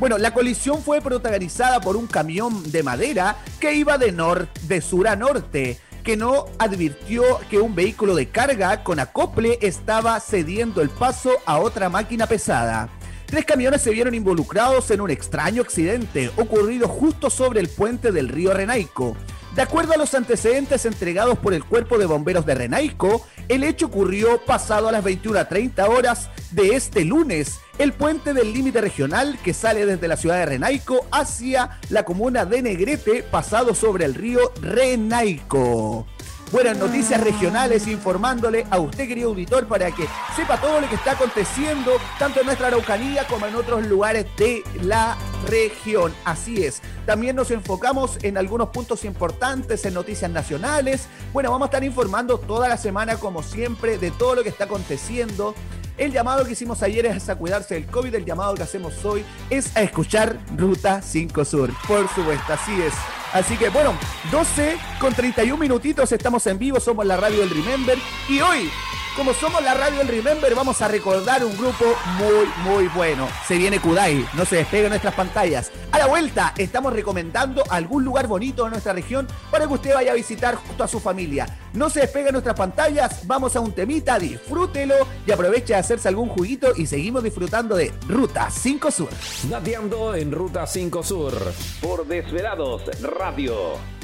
Bueno, 0.00 0.18
la 0.18 0.34
colisión 0.34 0.82
fue 0.82 1.00
protagonizada 1.00 1.80
por 1.80 1.96
un 1.96 2.06
camión 2.06 2.72
de 2.72 2.82
madera 2.82 3.36
que 3.60 3.74
iba 3.74 3.98
de 3.98 4.80
sur 4.80 5.06
a 5.06 5.14
norte 5.14 5.78
que 6.02 6.16
no 6.16 6.46
advirtió 6.58 7.22
que 7.48 7.58
un 7.58 7.74
vehículo 7.74 8.14
de 8.14 8.28
carga 8.28 8.82
con 8.82 8.98
acople 8.98 9.58
estaba 9.62 10.18
cediendo 10.20 10.82
el 10.82 10.90
paso 10.90 11.32
a 11.46 11.58
otra 11.58 11.88
máquina 11.88 12.26
pesada. 12.26 12.88
Tres 13.26 13.44
camiones 13.44 13.80
se 13.80 13.90
vieron 13.90 14.14
involucrados 14.14 14.90
en 14.90 15.00
un 15.00 15.10
extraño 15.10 15.62
accidente 15.62 16.30
ocurrido 16.36 16.88
justo 16.88 17.30
sobre 17.30 17.60
el 17.60 17.68
puente 17.68 18.12
del 18.12 18.28
río 18.28 18.52
Renaico. 18.52 19.16
De 19.54 19.60
acuerdo 19.60 19.92
a 19.92 19.98
los 19.98 20.14
antecedentes 20.14 20.86
entregados 20.86 21.38
por 21.38 21.52
el 21.52 21.62
Cuerpo 21.62 21.98
de 21.98 22.06
Bomberos 22.06 22.46
de 22.46 22.54
Renaico, 22.54 23.26
el 23.48 23.64
hecho 23.64 23.86
ocurrió 23.86 24.42
pasado 24.46 24.88
a 24.88 24.92
las 24.92 25.04
21.30 25.04 25.88
horas 25.88 26.30
de 26.52 26.74
este 26.74 27.04
lunes. 27.04 27.58
El 27.76 27.92
puente 27.92 28.32
del 28.32 28.54
límite 28.54 28.80
regional 28.80 29.38
que 29.44 29.52
sale 29.52 29.84
desde 29.84 30.08
la 30.08 30.16
ciudad 30.16 30.36
de 30.36 30.46
Renaico 30.46 31.04
hacia 31.10 31.78
la 31.90 32.06
comuna 32.06 32.46
de 32.46 32.62
Negrete, 32.62 33.22
pasado 33.22 33.74
sobre 33.74 34.06
el 34.06 34.14
río 34.14 34.52
Renaico 34.62 36.06
buenas 36.52 36.76
noticias 36.76 37.18
regionales 37.18 37.86
informándole 37.86 38.66
a 38.70 38.78
usted, 38.78 39.08
querido 39.08 39.30
auditor, 39.30 39.66
para 39.66 39.90
que 39.90 40.06
sepa 40.36 40.60
todo 40.60 40.82
lo 40.82 40.88
que 40.88 40.96
está 40.96 41.12
aconteciendo, 41.12 41.92
tanto 42.18 42.40
en 42.40 42.46
nuestra 42.46 42.66
Araucanía 42.66 43.26
como 43.26 43.46
en 43.46 43.56
otros 43.56 43.86
lugares 43.86 44.26
de 44.36 44.62
la 44.82 45.16
región. 45.48 46.12
Así 46.26 46.62
es. 46.62 46.82
También 47.06 47.36
nos 47.36 47.50
enfocamos 47.50 48.18
en 48.22 48.36
algunos 48.36 48.68
puntos 48.68 49.04
importantes, 49.04 49.84
en 49.86 49.94
noticias 49.94 50.30
nacionales. 50.30 51.08
Bueno, 51.32 51.50
vamos 51.50 51.66
a 51.66 51.68
estar 51.70 51.84
informando 51.84 52.38
toda 52.38 52.68
la 52.68 52.76
semana, 52.76 53.16
como 53.16 53.42
siempre, 53.42 53.96
de 53.96 54.10
todo 54.10 54.34
lo 54.34 54.42
que 54.42 54.50
está 54.50 54.64
aconteciendo. 54.64 55.54
El 55.98 56.10
llamado 56.10 56.44
que 56.44 56.52
hicimos 56.52 56.82
ayer 56.82 57.06
es 57.06 57.28
a 57.28 57.36
cuidarse 57.36 57.74
del 57.74 57.86
COVID, 57.86 58.14
el 58.14 58.24
llamado 58.24 58.54
que 58.54 58.62
hacemos 58.62 59.04
hoy 59.04 59.24
es 59.50 59.76
a 59.76 59.82
escuchar 59.82 60.38
Ruta 60.56 61.02
5 61.02 61.44
Sur. 61.44 61.70
Por 61.86 62.08
supuesto, 62.08 62.52
así 62.52 62.80
es. 62.80 62.94
Así 63.32 63.56
que 63.56 63.68
bueno, 63.68 63.94
12 64.30 64.76
con 64.98 65.14
31 65.14 65.56
minutitos 65.56 66.10
estamos 66.12 66.46
en 66.46 66.58
vivo, 66.58 66.80
somos 66.80 67.06
la 67.06 67.16
radio 67.16 67.40
del 67.40 67.50
Remember 67.50 67.98
y 68.28 68.40
hoy 68.40 68.70
como 69.16 69.34
somos 69.34 69.62
la 69.62 69.74
radio 69.74 69.98
del 69.98 70.08
Remember, 70.08 70.54
vamos 70.54 70.80
a 70.80 70.88
recordar 70.88 71.44
un 71.44 71.56
grupo 71.56 71.84
muy, 72.18 72.46
muy 72.64 72.88
bueno. 72.88 73.28
Se 73.46 73.56
viene 73.56 73.80
Kudai, 73.80 74.26
no 74.34 74.44
se 74.44 74.56
despegue 74.56 74.88
nuestras 74.88 75.14
pantallas. 75.14 75.70
A 75.90 75.98
la 75.98 76.06
vuelta, 76.06 76.54
estamos 76.56 76.92
recomendando 76.92 77.62
algún 77.68 78.04
lugar 78.04 78.26
bonito 78.26 78.64
de 78.64 78.70
nuestra 78.70 78.92
región 78.92 79.26
para 79.50 79.66
que 79.66 79.74
usted 79.74 79.94
vaya 79.94 80.12
a 80.12 80.14
visitar 80.14 80.54
junto 80.54 80.84
a 80.84 80.88
su 80.88 81.00
familia. 81.00 81.46
No 81.74 81.90
se 81.90 82.00
despegue 82.00 82.32
nuestras 82.32 82.56
pantallas, 82.56 83.26
vamos 83.26 83.54
a 83.56 83.60
un 83.60 83.72
temita, 83.72 84.18
disfrútelo 84.18 84.94
y 85.26 85.32
aproveche 85.32 85.74
de 85.74 85.80
hacerse 85.80 86.08
algún 86.08 86.28
juguito 86.28 86.72
y 86.76 86.86
seguimos 86.86 87.22
disfrutando 87.22 87.76
de 87.76 87.92
Ruta 88.08 88.50
5 88.50 88.90
Sur. 88.90 89.10
Nateando 89.50 90.14
en 90.14 90.32
Ruta 90.32 90.66
5 90.66 91.02
Sur 91.02 91.34
por 91.80 92.06
Desvelados 92.06 92.82
Radio. 93.00 94.01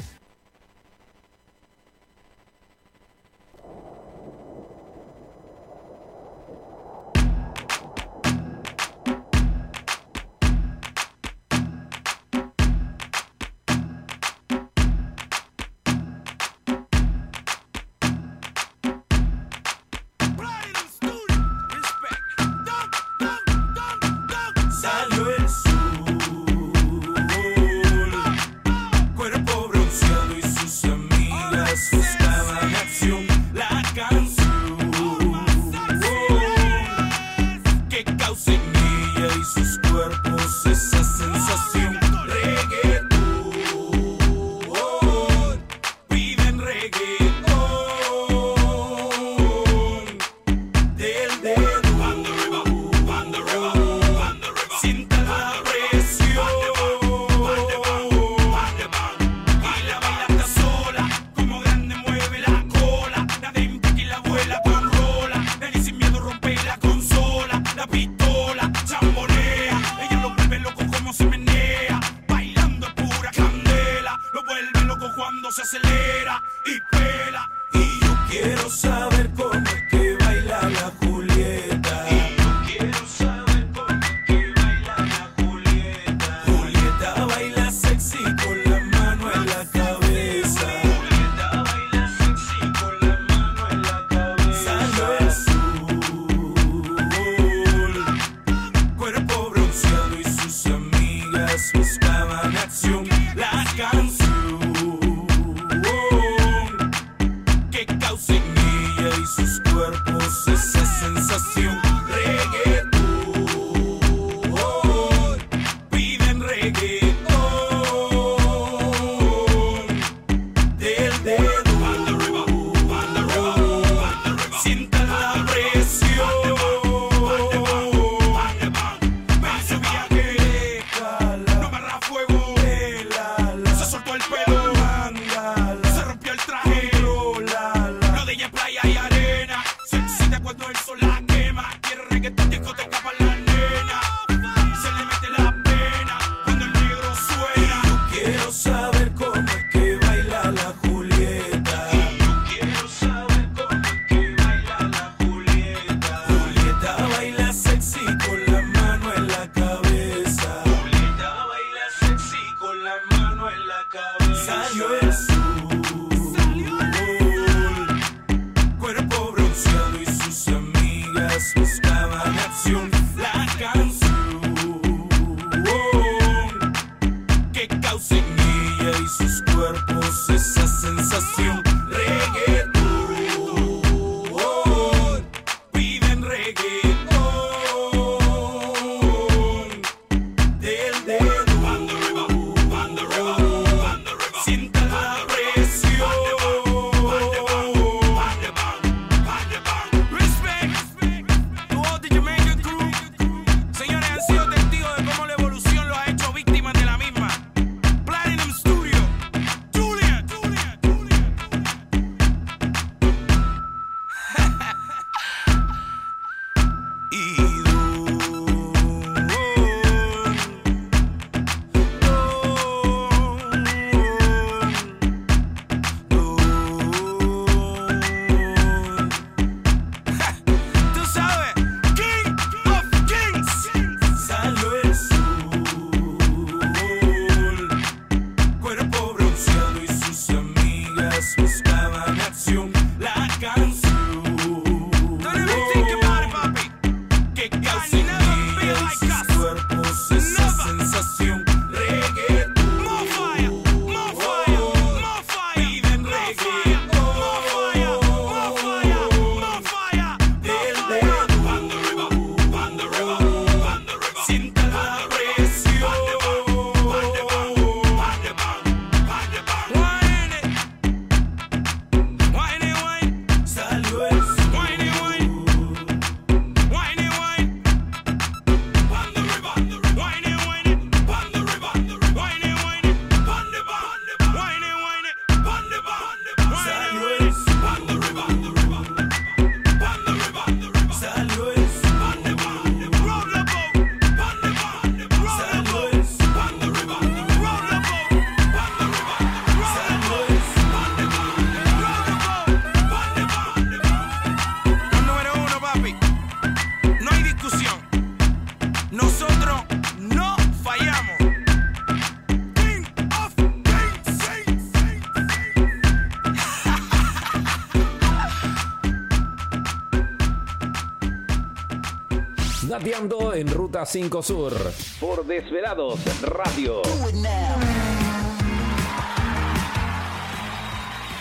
En 322.99 323.47
Ruta 323.47 323.85
5 323.85 324.21
Sur. 324.21 324.53
Por 324.99 325.25
Desvelados 325.25 326.01
Radio. 326.21 326.81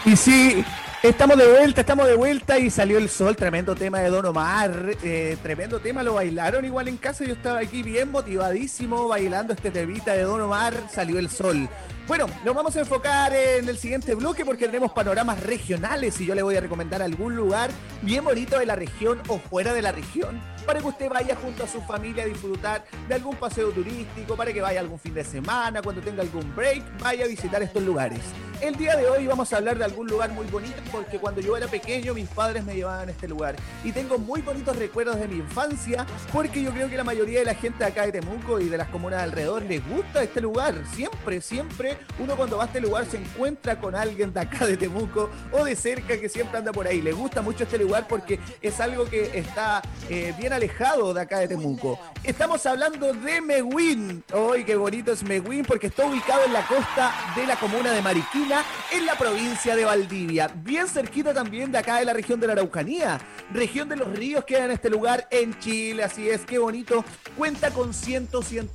Y 0.05 0.17
sí, 0.17 0.65
estamos 1.05 1.39
de 1.39 1.47
vuelta, 1.47 1.83
estamos 1.83 2.09
de 2.09 2.17
vuelta 2.17 2.59
y 2.59 2.69
salió 2.71 2.99
el 2.99 3.09
sol, 3.09 3.37
tremendo 3.37 3.77
tema 3.77 4.01
de 4.01 4.11
Don 4.11 4.27
Omar, 4.27 4.97
eh, 5.05 5.37
tremendo 5.41 5.79
tema, 5.79 6.03
lo 6.03 6.15
bailaron 6.15 6.65
igual 6.65 6.89
en 6.89 6.97
casa, 6.97 7.25
yo 7.25 7.35
estaba 7.35 7.61
aquí 7.61 7.85
bien 7.85 8.11
motivadísimo 8.11 9.07
bailando 9.07 9.53
este 9.53 9.71
temita 9.71 10.15
de 10.15 10.25
Don 10.25 10.41
Omar, 10.41 10.75
salió 10.93 11.21
el 11.21 11.31
sol. 11.31 11.69
Bueno, 12.09 12.27
nos 12.45 12.57
vamos 12.57 12.75
a 12.75 12.81
enfocar 12.81 13.33
en 13.33 13.69
el 13.69 13.79
siguiente 13.79 14.17
bloque 14.17 14.45
porque 14.45 14.67
tenemos 14.67 14.91
panoramas 14.91 15.45
regionales 15.45 16.21
y 16.21 16.27
yo 16.27 16.35
le 16.35 16.43
voy 16.43 16.57
a 16.57 16.61
recomendar 16.61 17.03
algún 17.03 17.37
lugar 17.37 17.71
bien 18.03 18.25
bonito 18.25 18.59
de 18.59 18.67
la 18.67 18.75
región 18.75 19.21
o 19.29 19.39
fuera 19.39 19.73
de 19.73 19.83
la 19.83 19.93
región 19.93 20.41
para 20.69 20.81
que 20.81 20.87
usted 20.87 21.09
vaya 21.09 21.35
junto 21.35 21.65
a 21.65 21.67
su 21.67 21.81
familia 21.81 22.25
a 22.25 22.27
disfrutar 22.27 22.85
de 23.09 23.15
algún 23.15 23.35
paseo 23.37 23.71
turístico, 23.71 24.37
para 24.37 24.53
que 24.53 24.61
vaya 24.61 24.81
algún 24.81 24.99
fin 24.99 25.15
de 25.15 25.25
semana, 25.25 25.81
cuando 25.81 26.03
tenga 26.03 26.21
algún 26.21 26.55
break, 26.55 27.01
vaya 27.01 27.25
a 27.25 27.27
visitar 27.27 27.63
estos 27.63 27.83
lugares. 27.83 28.21
El 28.61 28.75
día 28.75 28.97
de 28.97 29.09
hoy 29.09 29.25
vamos 29.25 29.53
a 29.53 29.59
hablar 29.59 29.79
de 29.79 29.85
algún 29.85 30.09
lugar 30.09 30.31
muy 30.33 30.45
bonito 30.49 30.75
porque 30.91 31.19
cuando 31.19 31.41
yo 31.41 31.57
era 31.57 31.69
pequeño 31.69 32.13
mis 32.13 32.29
padres 32.29 32.65
me 32.65 32.75
llevaban 32.75 33.09
a 33.09 33.13
este 33.13 33.29
lugar 33.29 33.55
y 33.85 33.93
tengo 33.93 34.19
muy 34.19 34.43
bonitos 34.43 34.75
recuerdos 34.75 35.21
de 35.21 35.29
mi 35.29 35.37
infancia 35.37 36.05
porque 36.33 36.61
yo 36.61 36.73
creo 36.73 36.91
que 36.91 36.97
la 36.97 37.05
mayoría 37.05 37.39
de 37.39 37.45
la 37.45 37.55
gente 37.55 37.85
acá 37.85 38.05
de 38.05 38.11
Temuco 38.11 38.59
y 38.59 38.69
de 38.69 38.77
las 38.77 38.89
comunas 38.89 39.23
alrededor 39.23 39.63
les 39.63 39.89
gusta 39.89 40.25
este 40.25 40.41
lugar. 40.41 40.75
Siempre, 40.93 41.41
siempre 41.41 41.99
uno 42.19 42.37
cuando 42.37 42.57
va 42.57 42.65
a 42.65 42.67
este 42.67 42.81
lugar 42.81 43.07
se 43.07 43.19
encuentra 43.19 43.79
con 43.79 43.95
alguien 43.95 44.33
de 44.35 44.41
acá 44.41 44.67
de 44.67 44.77
Temuco 44.77 45.31
o 45.53 45.65
de 45.65 45.77
cerca 45.77 46.19
que 46.19 46.29
siempre 46.29 46.59
anda 46.59 46.73
por 46.73 46.89
ahí. 46.89 47.01
Le 47.01 47.13
gusta 47.13 47.43
mucho 47.43 47.63
este 47.63 47.79
lugar 47.79 48.09
porque 48.09 48.41
es 48.61 48.81
algo 48.81 49.05
que 49.05 49.39
está 49.39 49.83
eh, 50.11 50.35
bien 50.37 50.53
alejado 50.59 51.15
de 51.15 51.21
acá 51.21 51.39
de 51.39 51.49
Temuco. 51.49 51.99
Estamos 52.25 52.67
hablando 52.67 53.13
de 53.13 53.41
Mehuín. 53.41 54.25
¡Ay, 54.33 54.65
qué 54.65 54.75
bonito 54.75 55.13
es 55.13 55.23
Mehuín! 55.23 55.65
Porque 55.65 55.87
está 55.87 56.05
ubicado 56.05 56.45
en 56.45 56.53
la 56.53 56.67
costa 56.67 57.15
de 57.37 57.47
la 57.47 57.55
comuna 57.55 57.93
de 57.93 58.03
Mariquina, 58.03 58.65
en 58.91 59.07
la 59.07 59.17
provincia 59.17 59.77
de 59.77 59.85
Valdivia. 59.85 60.49
Bien 60.49 60.89
cerquita 60.89 61.33
también 61.33 61.71
de 61.71 61.79
acá 61.79 61.99
de 61.99 62.05
la 62.05 62.13
región 62.13 62.41
de 62.41 62.49
la 62.49 62.55
Araucanía. 62.55 63.21
Región 63.53 63.89
de 63.89 63.97
los 63.97 64.09
ríos 64.09 64.45
queda 64.45 64.65
en 64.65 64.73
este 64.73 64.91
lugar 64.91 65.29
en 65.31 65.57
Chile. 65.61 66.03
Así 66.03 66.29
es, 66.29 66.41
qué 66.45 66.59
bonito. 66.59 67.05
Cuenta 67.37 67.71
con 67.71 67.95
100, 67.95 68.29
100 68.43 68.69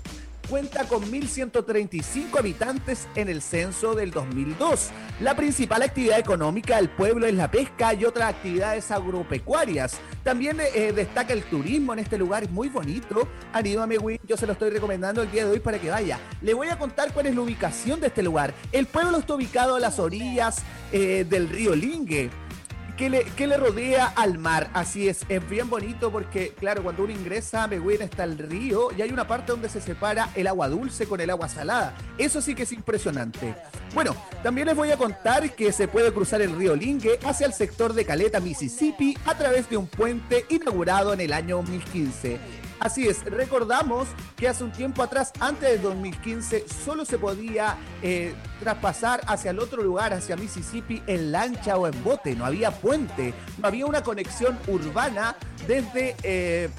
cuenta 0.49 0.86
con 0.86 1.03
1.135 1.03 2.38
habitantes 2.38 3.08
en 3.15 3.29
el 3.29 3.41
censo 3.41 3.95
del 3.95 4.12
2002. 4.12 4.89
La 5.19 5.36
principal 5.36 5.82
actividad 5.82 6.19
económica 6.19 6.77
del 6.77 6.89
pueblo 6.89 7.25
es 7.25 7.34
la 7.34 7.49
pesca 7.49 7.93
y 7.93 8.06
otras 8.06 8.29
actividades 8.29 8.91
agropecuarias. 8.91 9.99
También 10.23 10.58
eh, 10.60 10.91
destaca 10.93 11.34
el 11.34 11.43
turismo 11.43 11.93
en 11.93 11.99
este 11.99 12.17
lugar, 12.17 12.43
es 12.43 12.51
muy 12.51 12.69
bonito. 12.69 13.27
Aníbame, 13.51 13.97
Win, 13.97 14.19
yo 14.27 14.38
se 14.38 14.47
lo 14.47 14.53
estoy 14.53 14.69
recomendando 14.69 15.21
el 15.21 15.32
día 15.32 15.45
de 15.45 15.51
hoy 15.51 15.60
para 15.60 15.79
que 15.79 15.89
vaya. 15.89 16.19
Le 16.41 16.53
voy 16.53 16.67
a 16.69 16.77
contar 16.77 17.13
cuál 17.13 17.27
es 17.27 17.36
la 17.36 17.41
ubicación 17.41 17.99
de 17.99 18.08
este 18.08 18.23
lugar. 18.23 18.53
El 18.71 18.86
pueblo 18.86 19.17
está 19.17 19.36
ubicado 19.36 19.75
a 19.75 19.79
las 19.79 19.99
orillas 19.99 20.62
eh, 20.91 21.25
del 21.27 21.49
río 21.49 21.75
Lingue 21.75 22.29
que 22.97 23.10
le, 23.10 23.25
le 23.38 23.58
rodea 23.58 24.08
al 24.08 24.38
mar. 24.38 24.69
Así 24.73 25.08
es, 25.08 25.21
es 25.29 25.47
bien 25.49 25.69
bonito 25.69 26.12
porque, 26.12 26.53
claro, 26.60 26.84
cuando 26.84 27.03
uno 27.03 27.13
ingresa 27.13 27.63
a 27.63 27.67
Megüen 27.67 28.01
está 28.01 28.23
el 28.23 28.38
río 28.38 28.89
y 28.97 29.01
hay 29.01 29.12
una 29.12 29.27
parte 29.27 29.51
donde 29.51 29.69
se 29.69 29.82
separa 29.82 30.29
el 30.36 30.47
agua 30.47 30.69
dulce 30.69 31.06
con 31.08 31.19
el 31.21 31.29
agua 31.29 31.49
salada. 31.49 31.95
Eso 32.17 32.41
sí 32.41 32.56
que 32.56 32.63
es 32.63 32.71
impresionante. 32.71 33.56
Bueno, 33.93 34.15
también 34.41 34.67
les 34.67 34.75
voy 34.75 34.91
a 34.91 34.97
contar 34.97 35.51
que 35.56 35.71
se 35.71 35.88
puede 35.88 36.13
cruzar 36.13 36.41
el 36.41 36.56
río 36.56 36.75
Lingue 36.75 37.19
hacia 37.25 37.47
el 37.47 37.53
sector 37.53 37.93
de 37.93 38.06
Caleta, 38.06 38.39
Mississippi, 38.39 39.17
a 39.25 39.38
través 39.38 39.69
de 39.69 39.77
un 39.77 39.88
puente 39.88 40.45
inaugurado 40.49 41.13
en 41.13 41.21
el 41.21 41.34
año 41.34 41.58
2015. 41.58 42.39
Así 42.79 43.08
es, 43.08 43.23
recordamos 43.23 44.10
que 44.36 44.47
hace 44.49 44.63
un 44.63 44.71
tiempo 44.71 45.03
atrás, 45.03 45.32
antes 45.39 45.69
del 45.69 45.82
2015, 45.82 46.65
solo 46.67 47.06
se 47.06 47.17
podía 47.17 47.77
eh, 48.01 48.34
traspasar 48.63 49.21
hacia 49.28 49.52
el 49.52 49.60
otro 49.60 49.84
lugar, 49.84 50.13
hacia 50.13 50.36
Mississippi, 50.36 51.04
en 51.08 51.32
lancha 51.32 51.78
o 51.78 51.88
en 51.88 52.04
bote. 52.04 52.36
No 52.36 52.45
había 52.45 52.71
puente, 52.71 53.34
no 53.58 53.67
había 53.67 53.86
una 53.86 54.04
conexión 54.04 54.58
urbana 54.67 55.36
desde 55.67 56.15
eh, 56.23 56.69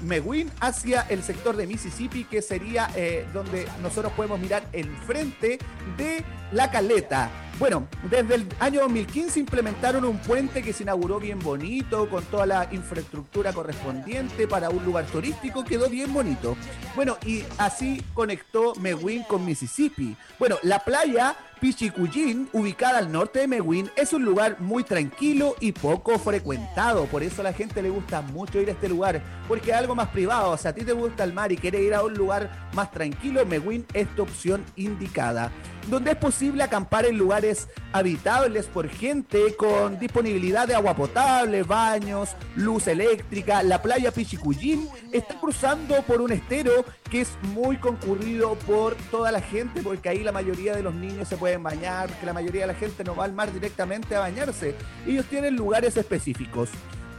hacia 0.59 1.01
el 1.09 1.23
sector 1.23 1.55
de 1.55 1.67
Mississippi, 1.67 2.23
que 2.25 2.41
sería 2.41 2.89
eh, 2.95 3.25
donde 3.33 3.67
nosotros 3.81 4.11
podemos 4.13 4.39
mirar 4.39 4.63
enfrente 4.73 5.59
de 5.97 6.23
la 6.51 6.71
caleta. 6.71 7.29
Bueno, 7.57 7.87
desde 8.09 8.35
el 8.35 8.47
año 8.59 8.81
2015 8.81 9.39
implementaron 9.39 10.03
un 10.03 10.17
puente 10.17 10.61
que 10.61 10.73
se 10.73 10.83
inauguró 10.83 11.19
bien 11.19 11.39
bonito, 11.39 12.09
con 12.09 12.23
toda 12.25 12.45
la 12.45 12.67
infraestructura 12.71 13.53
correspondiente 13.53 14.45
para 14.45 14.69
un 14.69 14.83
lugar 14.83 15.05
turístico, 15.05 15.63
quedó 15.63 15.89
bien 15.89 16.13
bonito. 16.13 16.57
Bueno, 16.95 17.17
y 17.25 17.43
así 17.57 18.03
conectó 18.13 18.75
Meguin 18.75 19.23
con 19.23 19.45
Mississippi. 19.45 20.17
Bueno, 20.37 20.57
la 20.63 20.79
playa 20.79 21.37
Pichicuyín, 21.65 22.47
ubicada 22.53 22.99
al 22.99 23.11
norte 23.11 23.39
de 23.39 23.47
Meguin, 23.47 23.89
es 23.95 24.13
un 24.13 24.23
lugar 24.23 24.57
muy 24.59 24.83
tranquilo 24.83 25.55
y 25.59 25.71
poco 25.71 26.19
frecuentado. 26.19 27.05
Por 27.05 27.23
eso 27.23 27.41
a 27.41 27.45
la 27.45 27.53
gente 27.53 27.81
le 27.81 27.89
gusta 27.89 28.21
mucho 28.21 28.61
ir 28.61 28.69
a 28.69 28.73
este 28.73 28.87
lugar, 28.87 29.19
porque 29.47 29.71
es 29.71 29.75
algo 29.75 29.95
más 29.95 30.09
privado. 30.09 30.51
O 30.51 30.57
sea, 30.57 30.69
a 30.69 30.73
ti 30.75 30.85
te 30.85 30.93
gusta 30.93 31.23
el 31.23 31.33
mar 31.33 31.51
y 31.51 31.57
quieres 31.57 31.81
ir 31.81 31.95
a 31.95 32.03
un 32.03 32.13
lugar 32.13 32.69
más 32.73 32.91
tranquilo, 32.91 33.43
Meguin 33.47 33.83
es 33.93 34.07
tu 34.13 34.21
opción 34.21 34.63
indicada. 34.75 35.51
Donde 35.87 36.11
es 36.11 36.17
posible 36.17 36.63
acampar 36.63 37.05
en 37.05 37.17
lugares 37.17 37.67
habitables 37.93 38.65
por 38.65 38.89
gente 38.89 39.55
con 39.55 39.99
disponibilidad 39.99 40.67
de 40.67 40.73
agua 40.73 40.95
potable, 40.95 41.61
baños, 41.63 42.35
luz 42.55 42.87
eléctrica. 42.87 43.61
La 43.61 43.81
playa 43.81 44.11
Pichicuyín 44.11 44.89
está 45.11 45.39
cruzando 45.39 46.01
por 46.01 46.21
un 46.21 46.31
estero 46.31 46.85
que 47.11 47.21
es 47.21 47.37
muy 47.53 47.77
concurrido 47.77 48.55
por 48.65 48.95
toda 49.11 49.31
la 49.31 49.41
gente, 49.41 49.81
porque 49.83 50.09
ahí 50.09 50.23
la 50.23 50.31
mayoría 50.31 50.75
de 50.75 50.81
los 50.81 50.93
niños 50.93 51.27
se 51.27 51.37
pueden 51.37 51.61
bañar, 51.61 52.09
que 52.19 52.25
la 52.25 52.33
mayoría 52.33 52.61
de 52.61 52.67
la 52.67 52.73
gente 52.73 53.03
no 53.03 53.15
va 53.15 53.25
al 53.25 53.33
mar 53.33 53.53
directamente 53.53 54.15
a 54.15 54.21
bañarse. 54.21 54.75
Ellos 55.05 55.25
tienen 55.25 55.55
lugares 55.55 55.97
específicos. 55.97 56.69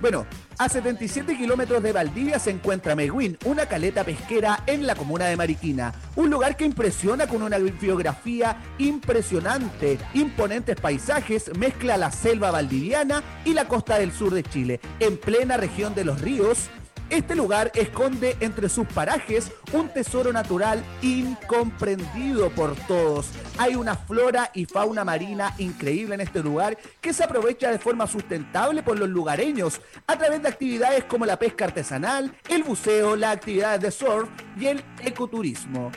Bueno, 0.01 0.27
a 0.59 0.69
77 0.69 1.39
kilómetros 1.39 1.83
de 1.83 1.93
Valdivia 1.93 2.39
se 2.39 2.51
encuentra 2.51 2.95
Meguín, 2.95 3.39
una 3.47 3.65
caleta 3.65 4.05
pesquera 4.05 4.63
en 4.67 4.87
la 4.87 4.95
comuna 4.95 5.25
de 5.25 5.37
Mariquina. 5.37 5.95
Un 6.17 6.29
lugar 6.29 6.57
que 6.57 6.67
impresiona 6.67 7.27
con 7.27 7.43
una 7.43 7.57
biografía 7.57 8.59
impresionante, 8.77 9.99
imponentes 10.13 10.77
paisajes, 10.79 11.51
mezcla 11.57 11.97
la 11.97 12.13
selva 12.13 12.51
valdiviana 12.51 13.23
y 13.45 13.55
la 13.55 13.69
costa 13.69 13.99
del 13.99 14.13
sur 14.13 14.35
de 14.35 14.43
Chile, 14.43 14.81
en 15.01 15.17
plena 15.17 15.57
región 15.57 15.95
de 15.95 16.05
los 16.05 16.21
ríos. 16.21 16.69
Este 17.09 17.37
lugar 17.37 17.71
esconde 17.75 18.37
entre 18.41 18.69
sus 18.69 18.87
parajes 18.89 19.53
un 19.73 19.89
tesoro 19.89 20.33
natural 20.33 20.83
incomprendido 21.03 22.51
por 22.51 22.75
todos. 22.75 23.29
Hay 23.59 23.77
una 23.77 23.95
flora 23.95 24.51
y 24.53 24.65
fauna 24.65 25.05
marina 25.05 25.55
increíble 25.59 26.17
en 26.17 26.21
este 26.23 26.43
lugar 26.43 26.77
que 27.01 27.13
se 27.13 27.23
aprovecha 27.23 27.71
de 27.71 27.79
forma 27.79 28.09
sustentable 28.09 28.83
por 28.83 28.99
los 28.99 29.09
lugareños 29.09 29.81
a 30.07 30.19
través 30.19 30.43
de 30.43 30.49
actividades 30.49 31.05
como 31.05 31.27
la 31.27 31.39
pesca 31.39 31.67
artesanal, 31.67 32.35
el 32.49 32.65
buceo, 32.65 33.15
las 33.15 33.37
actividades 33.37 33.81
de 33.83 33.91
surf 33.93 34.29
y 34.59 34.67
el 34.67 34.85
ecoturismo. 35.05 35.93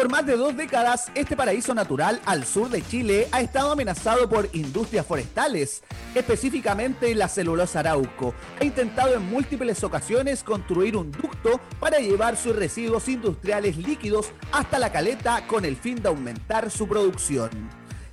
Por 0.00 0.08
más 0.08 0.24
de 0.24 0.34
dos 0.34 0.56
décadas, 0.56 1.12
este 1.14 1.36
paraíso 1.36 1.74
natural 1.74 2.22
al 2.24 2.46
sur 2.46 2.70
de 2.70 2.80
Chile 2.80 3.28
ha 3.32 3.42
estado 3.42 3.72
amenazado 3.72 4.30
por 4.30 4.48
industrias 4.54 5.04
forestales, 5.04 5.82
específicamente 6.14 7.14
la 7.14 7.28
celulosa 7.28 7.80
arauco. 7.80 8.32
Ha 8.58 8.64
intentado 8.64 9.14
en 9.14 9.28
múltiples 9.28 9.84
ocasiones 9.84 10.42
construir 10.42 10.96
un 10.96 11.12
ducto 11.12 11.60
para 11.78 11.98
llevar 11.98 12.38
sus 12.38 12.56
residuos 12.56 13.10
industriales 13.10 13.76
líquidos 13.76 14.32
hasta 14.52 14.78
la 14.78 14.90
caleta 14.90 15.46
con 15.46 15.66
el 15.66 15.76
fin 15.76 16.00
de 16.00 16.08
aumentar 16.08 16.70
su 16.70 16.88
producción. 16.88 17.50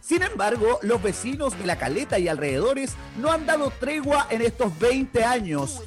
Sin 0.02 0.24
embargo, 0.24 0.80
los 0.82 1.02
vecinos 1.02 1.58
de 1.58 1.68
la 1.68 1.78
caleta 1.78 2.20
y 2.20 2.28
alrededores 2.28 2.96
no 3.18 3.32
han 3.32 3.46
dado 3.46 3.72
tregua 3.80 4.28
en 4.30 4.42
estos 4.42 4.78
20 4.78 5.24
años. 5.24 5.82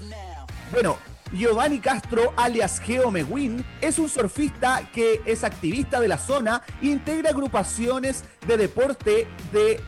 Bueno, 0.72 0.96
Giovanni 1.32 1.78
Castro, 1.78 2.32
alias 2.36 2.80
Geo 2.80 3.10
Meguin, 3.10 3.64
es 3.80 3.98
un 3.98 4.08
surfista 4.08 4.88
que 4.92 5.20
es 5.24 5.44
activista 5.44 6.00
de 6.00 6.08
la 6.08 6.18
zona 6.18 6.62
e 6.82 6.86
integra 6.86 7.30
agrupaciones 7.30 8.24
de 8.46 8.56
deporte 8.56 9.28
de 9.52 9.80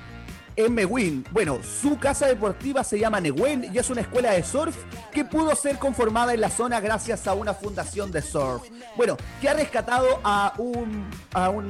en. 0.57 1.25
Bueno, 1.31 1.59
su 1.63 1.99
casa 1.99 2.27
deportiva 2.27 2.85
se 2.85 2.99
llama 2.99 3.21
Neguen 3.21 3.71
y 3.73 3.79
es 3.79 3.91
una 3.91 4.03
escuela 4.03 4.33
de 4.33 4.43
surf 4.43 4.77
que 5.13 5.25
pudo 5.25 5.55
ser 5.57 5.79
conformada 5.79 6.35
en 6.35 6.41
la 6.41 6.51
zona 6.51 6.81
gracias 6.81 7.27
a 7.27 7.35
una 7.35 7.55
fundación 7.55 8.11
de 8.13 8.23
surf. 8.23 8.63
Bueno, 8.97 9.17
que 9.41 9.49
ha 9.49 9.55
rescatado 9.55 10.21
a 10.23 10.55
un, 10.59 11.09
a 11.33 11.51
un, 11.51 11.69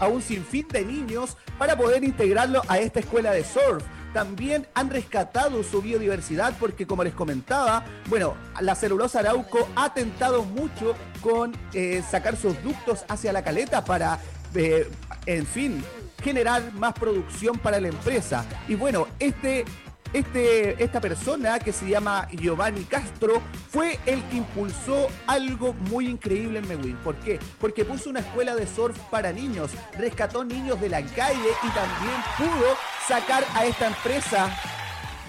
a 0.00 0.08
un 0.08 0.22
sinfín 0.22 0.66
de 0.68 0.84
niños 0.84 1.36
para 1.58 1.76
poder 1.76 2.04
integrarlo 2.04 2.62
a 2.68 2.78
esta 2.78 3.00
escuela 3.00 3.32
de 3.32 3.44
surf. 3.44 3.84
También 4.12 4.66
han 4.74 4.90
rescatado 4.90 5.62
su 5.62 5.82
biodiversidad 5.82 6.54
porque 6.58 6.86
como 6.86 7.04
les 7.04 7.14
comentaba, 7.14 7.84
bueno, 8.08 8.34
la 8.60 8.74
celulosa 8.74 9.20
Arauco 9.20 9.68
ha 9.76 9.92
tentado 9.92 10.42
mucho 10.44 10.94
con 11.20 11.54
eh, 11.72 12.02
sacar 12.08 12.36
sus 12.36 12.62
ductos 12.62 13.04
hacia 13.08 13.32
la 13.32 13.42
caleta 13.42 13.84
para, 13.84 14.18
eh, 14.54 14.88
en 15.26 15.46
fin, 15.46 15.84
generar 16.22 16.72
más 16.72 16.94
producción 16.94 17.58
para 17.58 17.80
la 17.80 17.88
empresa. 17.88 18.44
Y 18.68 18.74
bueno, 18.74 19.06
este 19.18 19.64
este, 20.12 20.82
esta 20.82 21.00
persona 21.00 21.58
que 21.58 21.72
se 21.72 21.88
llama 21.88 22.28
Giovanni 22.32 22.84
Castro 22.84 23.42
fue 23.70 23.98
el 24.06 24.22
que 24.24 24.38
impulsó 24.38 25.08
algo 25.26 25.74
muy 25.90 26.08
increíble 26.08 26.58
en 26.58 26.68
Meguin. 26.68 26.96
¿Por 26.96 27.16
qué? 27.16 27.38
Porque 27.60 27.84
puso 27.84 28.10
una 28.10 28.20
escuela 28.20 28.54
de 28.54 28.66
surf 28.66 28.98
para 29.10 29.32
niños, 29.32 29.72
rescató 29.98 30.44
niños 30.44 30.80
de 30.80 30.88
la 30.88 31.02
calle 31.02 31.50
y 31.62 31.68
también 31.68 32.20
pudo 32.38 32.76
sacar 33.06 33.44
a 33.54 33.66
esta 33.66 33.88
empresa 33.88 34.54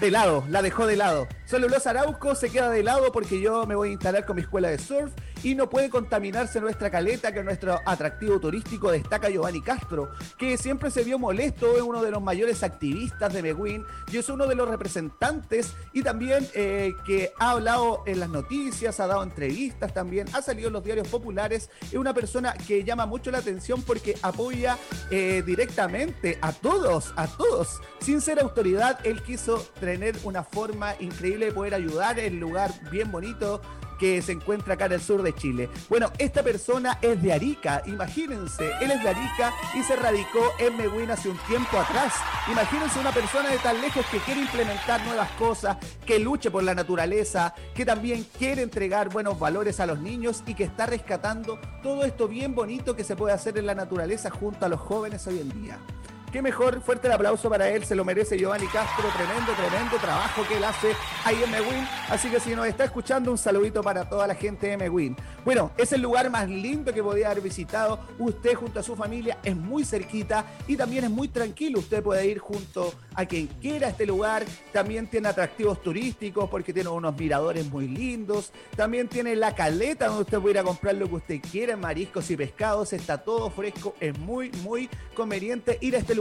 de 0.00 0.10
lado, 0.12 0.44
la 0.48 0.62
dejó 0.62 0.86
de 0.86 0.96
lado. 0.96 1.26
Solo 1.44 1.68
los 1.68 1.86
Arauco 1.86 2.34
se 2.34 2.50
queda 2.50 2.70
de 2.70 2.82
lado 2.82 3.10
porque 3.10 3.40
yo 3.40 3.66
me 3.66 3.74
voy 3.74 3.88
a 3.88 3.92
instalar 3.92 4.24
con 4.24 4.36
mi 4.36 4.42
escuela 4.42 4.68
de 4.68 4.78
surf 4.78 5.12
y 5.42 5.54
no 5.54 5.68
puede 5.68 5.90
contaminarse 5.90 6.60
nuestra 6.60 6.90
caleta, 6.90 7.32
que 7.32 7.42
nuestro 7.42 7.80
atractivo 7.84 8.38
turístico, 8.40 8.90
destaca 8.90 9.28
Giovanni 9.28 9.62
Castro, 9.62 10.10
que 10.36 10.56
siempre 10.56 10.90
se 10.90 11.04
vio 11.04 11.18
molesto, 11.18 11.76
es 11.76 11.82
uno 11.82 12.02
de 12.02 12.10
los 12.10 12.22
mayores 12.22 12.62
activistas 12.62 13.32
de 13.32 13.42
Meguin 13.42 13.84
y 14.10 14.16
es 14.16 14.28
uno 14.28 14.46
de 14.46 14.54
los 14.54 14.68
representantes 14.68 15.74
y 15.92 16.02
también 16.02 16.46
eh, 16.54 16.92
que 17.06 17.32
ha 17.38 17.50
hablado 17.50 18.02
en 18.06 18.20
las 18.20 18.28
noticias, 18.28 19.00
ha 19.00 19.06
dado 19.06 19.22
entrevistas 19.22 19.92
también, 19.92 20.26
ha 20.32 20.42
salido 20.42 20.68
en 20.68 20.74
los 20.74 20.84
diarios 20.84 21.08
populares, 21.08 21.70
es 21.82 21.94
una 21.94 22.14
persona 22.14 22.54
que 22.54 22.84
llama 22.84 23.06
mucho 23.06 23.30
la 23.30 23.38
atención 23.38 23.82
porque 23.82 24.16
apoya 24.22 24.78
eh, 25.10 25.42
directamente 25.44 26.38
a 26.40 26.52
todos, 26.52 27.12
a 27.16 27.26
todos. 27.26 27.80
Sin 28.00 28.20
ser 28.20 28.40
autoridad, 28.40 28.98
él 29.04 29.22
quiso 29.22 29.58
tener 29.80 30.16
una 30.24 30.42
forma 30.42 30.94
increíble 31.00 31.46
de 31.46 31.52
poder 31.52 31.74
ayudar 31.74 32.18
en 32.18 32.40
lugar 32.40 32.72
bien 32.90 33.10
bonito 33.10 33.60
que 33.98 34.22
se 34.22 34.32
encuentra 34.32 34.74
acá 34.74 34.86
en 34.86 34.92
el 34.92 35.00
sur 35.00 35.22
de 35.22 35.34
Chile. 35.34 35.68
Bueno, 35.88 36.10
esta 36.18 36.42
persona 36.42 36.98
es 37.02 37.20
de 37.22 37.32
Arica, 37.32 37.82
imagínense, 37.86 38.70
él 38.80 38.90
es 38.90 39.02
de 39.02 39.08
Arica 39.08 39.52
y 39.74 39.82
se 39.82 39.96
radicó 39.96 40.52
en 40.58 40.76
Meguin 40.76 41.10
hace 41.10 41.28
un 41.28 41.38
tiempo 41.46 41.78
atrás. 41.78 42.14
Imagínense 42.50 42.98
una 42.98 43.12
persona 43.12 43.50
de 43.50 43.58
tan 43.58 43.80
lejos 43.80 44.06
que 44.06 44.18
quiere 44.18 44.40
implementar 44.42 45.04
nuevas 45.04 45.30
cosas, 45.32 45.76
que 46.06 46.18
luche 46.18 46.50
por 46.50 46.62
la 46.62 46.74
naturaleza, 46.74 47.54
que 47.74 47.84
también 47.84 48.26
quiere 48.38 48.62
entregar 48.62 49.08
buenos 49.10 49.38
valores 49.38 49.80
a 49.80 49.86
los 49.86 49.98
niños 50.00 50.42
y 50.46 50.54
que 50.54 50.64
está 50.64 50.86
rescatando 50.86 51.58
todo 51.82 52.04
esto 52.04 52.28
bien 52.28 52.54
bonito 52.54 52.96
que 52.96 53.04
se 53.04 53.16
puede 53.16 53.34
hacer 53.34 53.58
en 53.58 53.66
la 53.66 53.74
naturaleza 53.74 54.30
junto 54.30 54.66
a 54.66 54.68
los 54.68 54.80
jóvenes 54.80 55.26
hoy 55.26 55.40
en 55.40 55.62
día. 55.62 55.78
Qué 56.32 56.42
mejor, 56.42 56.82
fuerte 56.82 57.06
el 57.06 57.14
aplauso 57.14 57.48
para 57.48 57.70
él, 57.70 57.86
se 57.86 57.94
lo 57.94 58.04
merece 58.04 58.36
Giovanni 58.36 58.66
Castro, 58.66 59.08
tremendo, 59.16 59.50
tremendo 59.52 59.96
trabajo 59.96 60.42
que 60.46 60.58
él 60.58 60.64
hace 60.64 60.88
ahí 61.24 61.42
en 61.42 61.50
Meguin. 61.50 61.88
Así 62.10 62.28
que 62.28 62.38
si 62.38 62.54
nos 62.54 62.66
está 62.66 62.84
escuchando, 62.84 63.30
un 63.30 63.38
saludito 63.38 63.82
para 63.82 64.06
toda 64.06 64.26
la 64.26 64.34
gente 64.34 64.66
de 64.66 64.76
Meguin. 64.76 65.16
Bueno, 65.42 65.70
es 65.78 65.90
el 65.92 66.02
lugar 66.02 66.28
más 66.28 66.46
lindo 66.46 66.92
que 66.92 67.02
podía 67.02 67.30
haber 67.30 67.42
visitado 67.42 68.00
usted 68.18 68.54
junto 68.56 68.78
a 68.78 68.82
su 68.82 68.94
familia, 68.94 69.38
es 69.42 69.56
muy 69.56 69.86
cerquita 69.86 70.44
y 70.66 70.76
también 70.76 71.04
es 71.04 71.10
muy 71.10 71.28
tranquilo. 71.28 71.78
Usted 71.78 72.02
puede 72.02 72.26
ir 72.26 72.40
junto 72.40 72.92
a 73.14 73.24
quien 73.24 73.46
quiera 73.46 73.88
este 73.88 74.04
lugar, 74.04 74.44
también 74.70 75.06
tiene 75.06 75.28
atractivos 75.28 75.80
turísticos 75.82 76.50
porque 76.50 76.74
tiene 76.74 76.90
unos 76.90 77.16
miradores 77.16 77.64
muy 77.70 77.88
lindos, 77.88 78.52
también 78.76 79.08
tiene 79.08 79.34
la 79.34 79.54
caleta 79.54 80.08
donde 80.08 80.24
usted 80.24 80.38
puede 80.38 80.56
ir 80.56 80.58
a 80.58 80.64
comprar 80.64 80.94
lo 80.94 81.08
que 81.08 81.14
usted 81.14 81.40
quiera, 81.40 81.74
mariscos 81.78 82.30
y 82.30 82.36
pescados, 82.36 82.92
está 82.92 83.16
todo 83.16 83.48
fresco, 83.48 83.94
es 83.98 84.16
muy, 84.18 84.50
muy 84.62 84.90
conveniente 85.14 85.78
ir 85.80 85.96
a 85.96 86.00
este 86.00 86.14
lugar. 86.14 86.17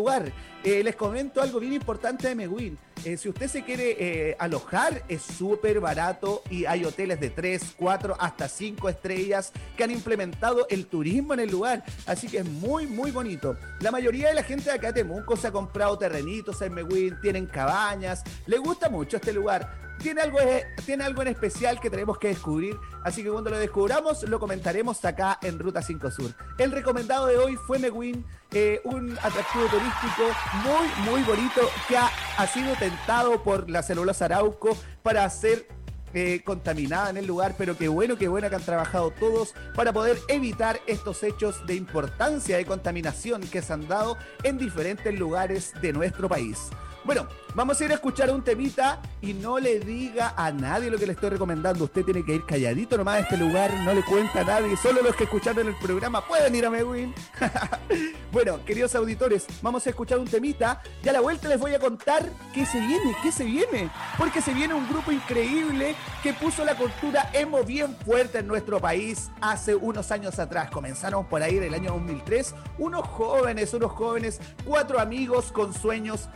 Eh, 0.64 0.84
les 0.84 0.96
comento 0.96 1.42
algo 1.42 1.60
bien 1.60 1.74
importante 1.74 2.28
de 2.28 2.36
Meguin. 2.36 2.78
Eh, 3.04 3.18
si 3.18 3.30
usted 3.30 3.48
se 3.48 3.64
quiere 3.64 3.96
eh, 4.00 4.36
alojar, 4.38 5.04
es 5.08 5.22
súper 5.22 5.80
barato 5.80 6.44
y 6.50 6.66
hay 6.66 6.84
hoteles 6.84 7.20
de 7.20 7.30
3, 7.30 7.76
4, 7.78 8.16
hasta 8.20 8.48
5 8.48 8.90
estrellas 8.90 9.52
que 9.76 9.84
han 9.84 9.92
implementado 9.92 10.68
el 10.70 10.88
turismo 10.88 11.34
en 11.34 11.40
el 11.40 11.50
lugar. 11.50 11.84
Así 12.06 12.28
que 12.28 12.40
es 12.40 12.46
muy, 12.46 12.86
muy 12.86 13.12
bonito. 13.12 13.56
La 13.80 13.92
mayoría 13.92 14.30
de 14.30 14.36
la 14.36 14.44
gente 14.44 14.66
de 14.66 14.72
acá 14.72 14.88
de 14.92 15.02
Temuco 15.04 15.36
se 15.36 15.48
ha 15.48 15.52
comprado 15.52 15.98
terrenitos 15.98 16.62
en 16.62 16.74
Meguin, 16.74 17.20
tienen 17.22 17.46
cabañas, 17.46 18.24
le 18.46 18.58
gusta 18.58 18.90
mucho 18.90 19.18
este 19.18 19.34
lugar 19.34 19.87
tiene 20.00 20.22
algo, 20.22 20.40
tiene 20.86 21.04
algo 21.04 21.22
en 21.22 21.30
especial 21.30 21.80
que 21.80 21.90
tenemos 21.90 22.18
que 22.18 22.30
descubrir, 22.30 22.78
así 23.04 23.24
que 23.24 23.30
cuando 23.30 23.50
lo 23.50 23.58
descubramos 23.58 24.24
lo 24.24 24.40
comentaremos 24.40 25.04
acá 25.06 25.40
en 25.42 25.60
Ruta 25.60 25.82
5 25.82 26.12
Sur. 26.12 26.34
El 26.58 26.72
recomendado 26.72 27.28
de 27.28 27.38
hoy 27.38 27.56
fue 27.56 27.80
Meguin, 27.80 28.26
eh, 28.52 28.82
un 28.84 29.18
atractivo 29.18 29.66
turístico 29.66 30.24
muy, 30.64 31.12
muy 31.12 31.24
bonito 31.24 31.62
que 31.88 31.98
ha, 31.98 32.10
ha 32.38 32.48
sido 32.48 32.76
tentado 32.76 33.44
por 33.44 33.70
la 33.70 33.84
celulosa 33.84 34.26
Arauco 34.26 34.78
para 35.04 35.30
ser 35.30 35.68
eh, 36.14 36.42
contaminada 36.46 37.10
en 37.10 37.18
el 37.18 37.28
lugar, 37.28 37.56
pero 37.58 37.78
qué 37.78 37.90
bueno, 37.90 38.18
qué 38.18 38.30
bueno 38.30 38.50
que 38.50 38.56
han 38.56 38.64
trabajado 38.64 39.12
todos 39.12 39.54
para 39.76 39.92
poder 39.92 40.18
evitar 40.30 40.80
estos 40.88 41.22
hechos 41.22 41.66
de 41.68 41.76
importancia 41.76 42.56
de 42.58 42.66
contaminación 42.66 43.42
que 43.42 43.62
se 43.62 43.74
han 43.74 43.88
dado 43.90 44.18
en 44.44 44.58
diferentes 44.58 45.14
lugares 45.20 45.74
de 45.82 45.92
nuestro 45.92 46.30
país. 46.30 46.70
Bueno, 47.08 47.26
vamos 47.56 47.80
a 47.80 47.86
ir 47.86 47.92
a 47.92 47.94
escuchar 47.94 48.30
un 48.32 48.44
temita 48.44 49.02
y 49.22 49.34
no 49.34 49.60
le 49.60 49.80
diga 49.80 50.34
a 50.36 50.52
nadie 50.52 50.92
lo 50.92 50.98
que 50.98 51.06
le 51.06 51.14
estoy 51.14 51.30
recomendando. 51.30 51.86
Usted 51.86 52.04
tiene 52.04 52.26
que 52.26 52.36
ir 52.36 52.46
calladito 52.46 52.98
nomás 52.98 53.16
a 53.16 53.20
este 53.20 53.38
lugar, 53.38 53.74
no 53.86 53.94
le 53.94 54.04
cuenta 54.04 54.42
a 54.42 54.44
nadie. 54.44 54.76
Solo 54.76 55.02
los 55.02 55.16
que 55.16 55.24
escucharon 55.24 55.66
el 55.66 55.76
programa 55.78 56.20
pueden 56.28 56.54
ir 56.54 56.66
a 56.66 56.70
Meguin. 56.70 57.16
bueno, 58.34 58.60
queridos 58.66 58.94
auditores, 58.94 59.48
vamos 59.62 59.88
a 59.88 59.92
escuchar 59.92 60.20
un 60.20 60.28
temita 60.28 60.82
y 61.02 61.08
a 61.08 61.14
la 61.14 61.22
vuelta 61.22 61.48
les 61.48 61.58
voy 61.58 61.74
a 61.74 61.80
contar 61.80 62.30
qué 62.54 62.66
se 62.66 62.78
viene, 62.78 63.16
qué 63.24 63.32
se 63.32 63.46
viene. 63.46 63.90
Porque 64.18 64.42
se 64.42 64.54
viene 64.54 64.74
un 64.74 64.90
grupo 64.90 65.14
increíble 65.14 65.96
que 66.22 66.34
puso 66.34 66.66
la 66.66 66.76
cultura 66.76 67.30
emo 67.32 67.64
bien 67.64 67.96
fuerte 68.06 68.40
en 68.40 68.48
nuestro 68.48 68.82
país 68.82 69.32
hace 69.40 69.76
unos 69.76 70.12
años 70.12 70.40
atrás. 70.40 70.70
Comenzaron 70.72 71.26
por 71.30 71.42
ahí 71.42 71.56
en 71.56 71.64
el 71.64 71.74
año 71.74 71.92
2003. 71.92 72.54
Unos 72.78 73.08
jóvenes, 73.08 73.74
unos 73.74 73.94
jóvenes, 73.94 74.42
cuatro 74.66 75.00
amigos 75.00 75.54
con 75.54 75.74
sueños 75.74 76.28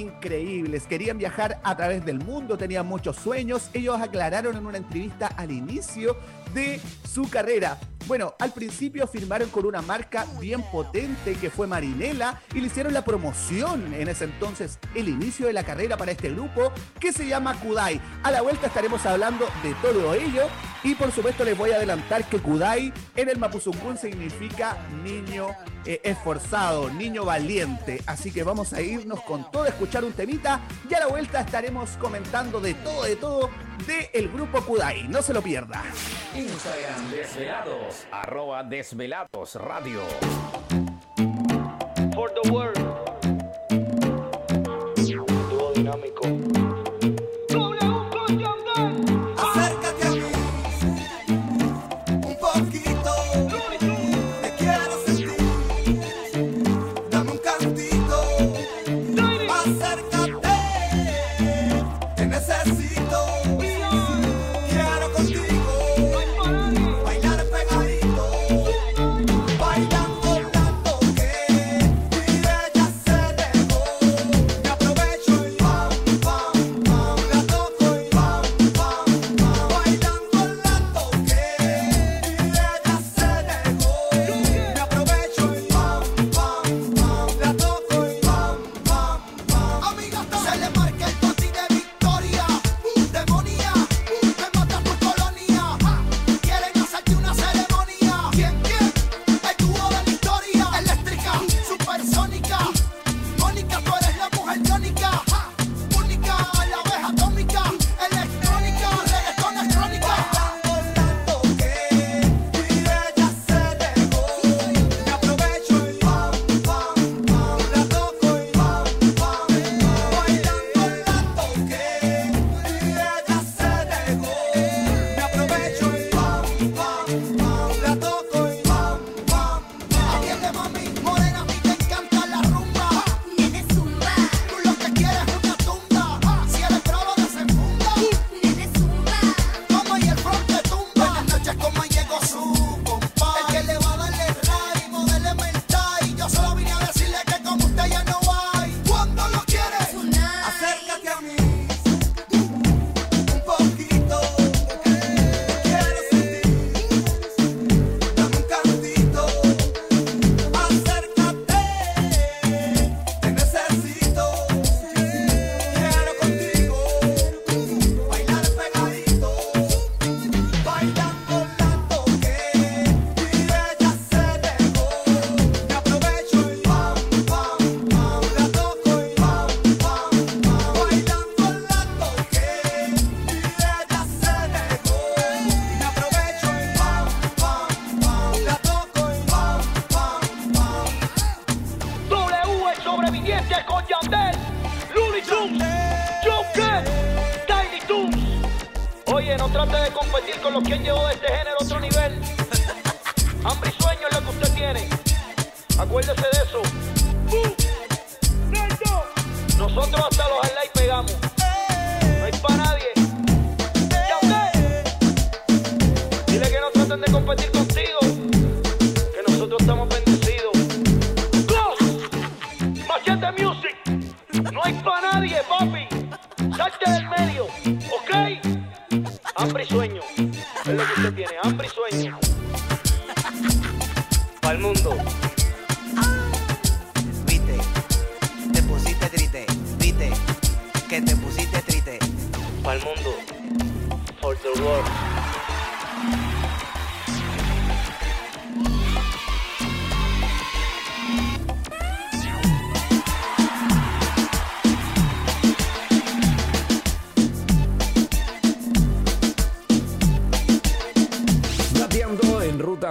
increíbles. 0.00 0.86
Querían 0.86 1.18
viajar 1.18 1.60
a 1.62 1.76
través 1.76 2.04
del 2.04 2.18
mundo, 2.18 2.58
tenían 2.58 2.86
muchos 2.86 3.16
sueños. 3.16 3.70
Ellos 3.72 4.00
aclararon 4.00 4.56
en 4.56 4.66
una 4.66 4.78
entrevista 4.78 5.28
al 5.28 5.50
inicio 5.50 6.16
de 6.52 6.80
su 7.04 7.28
carrera. 7.28 7.78
Bueno, 8.06 8.34
al 8.38 8.52
principio 8.52 9.06
firmaron 9.06 9.48
con 9.48 9.64
una 9.64 9.80
marca 9.80 10.26
bien 10.38 10.62
potente 10.70 11.34
que 11.36 11.48
fue 11.48 11.66
Marinela 11.66 12.42
y 12.54 12.60
le 12.60 12.66
hicieron 12.66 12.92
la 12.92 13.02
promoción 13.02 13.94
en 13.94 14.08
ese 14.08 14.24
entonces, 14.24 14.78
el 14.94 15.08
inicio 15.08 15.46
de 15.46 15.54
la 15.54 15.64
carrera 15.64 15.96
para 15.96 16.12
este 16.12 16.28
grupo 16.28 16.70
que 17.00 17.12
se 17.12 17.26
llama 17.26 17.58
Kudai. 17.60 18.00
A 18.22 18.30
la 18.30 18.42
vuelta 18.42 18.66
estaremos 18.66 19.06
hablando 19.06 19.46
de 19.62 19.74
todo 19.80 20.12
ello 20.12 20.48
y 20.82 20.94
por 20.94 21.12
supuesto 21.12 21.44
les 21.44 21.56
voy 21.56 21.70
a 21.70 21.76
adelantar 21.76 22.28
que 22.28 22.38
Kudai 22.38 22.92
en 23.16 23.28
el 23.30 23.38
Mapuzungún 23.38 23.96
significa 23.96 24.76
niño 25.02 25.48
eh, 25.86 26.02
esforzado, 26.04 26.90
niño 26.90 27.24
valiente. 27.24 28.02
Así 28.06 28.30
que 28.30 28.42
vamos 28.42 28.74
a 28.74 28.82
irnos 28.82 29.22
con 29.22 29.50
todo, 29.50 29.64
escuchar 29.64 30.04
un 30.04 30.12
temita 30.12 30.60
y 30.90 30.92
a 30.92 31.00
la 31.00 31.06
vuelta 31.06 31.40
estaremos 31.40 31.90
comentando 31.96 32.60
de 32.60 32.74
todo, 32.74 33.04
de 33.04 33.16
todo 33.16 33.50
de 33.86 34.10
el 34.12 34.28
grupo 34.28 34.62
Kudai. 34.62 35.08
No 35.08 35.22
se 35.22 35.32
lo 35.32 35.42
pierda. 35.42 35.82
Instagram 36.34 37.10
Desvelados, 37.10 37.93
arroba 38.10 38.62
Desvelados 38.62 39.54
Radio. 39.56 40.00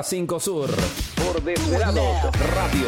5 0.04 0.40
Sur 0.40 0.70
por 1.16 1.42
Desvelados 1.42 2.18
Radio. 2.54 2.88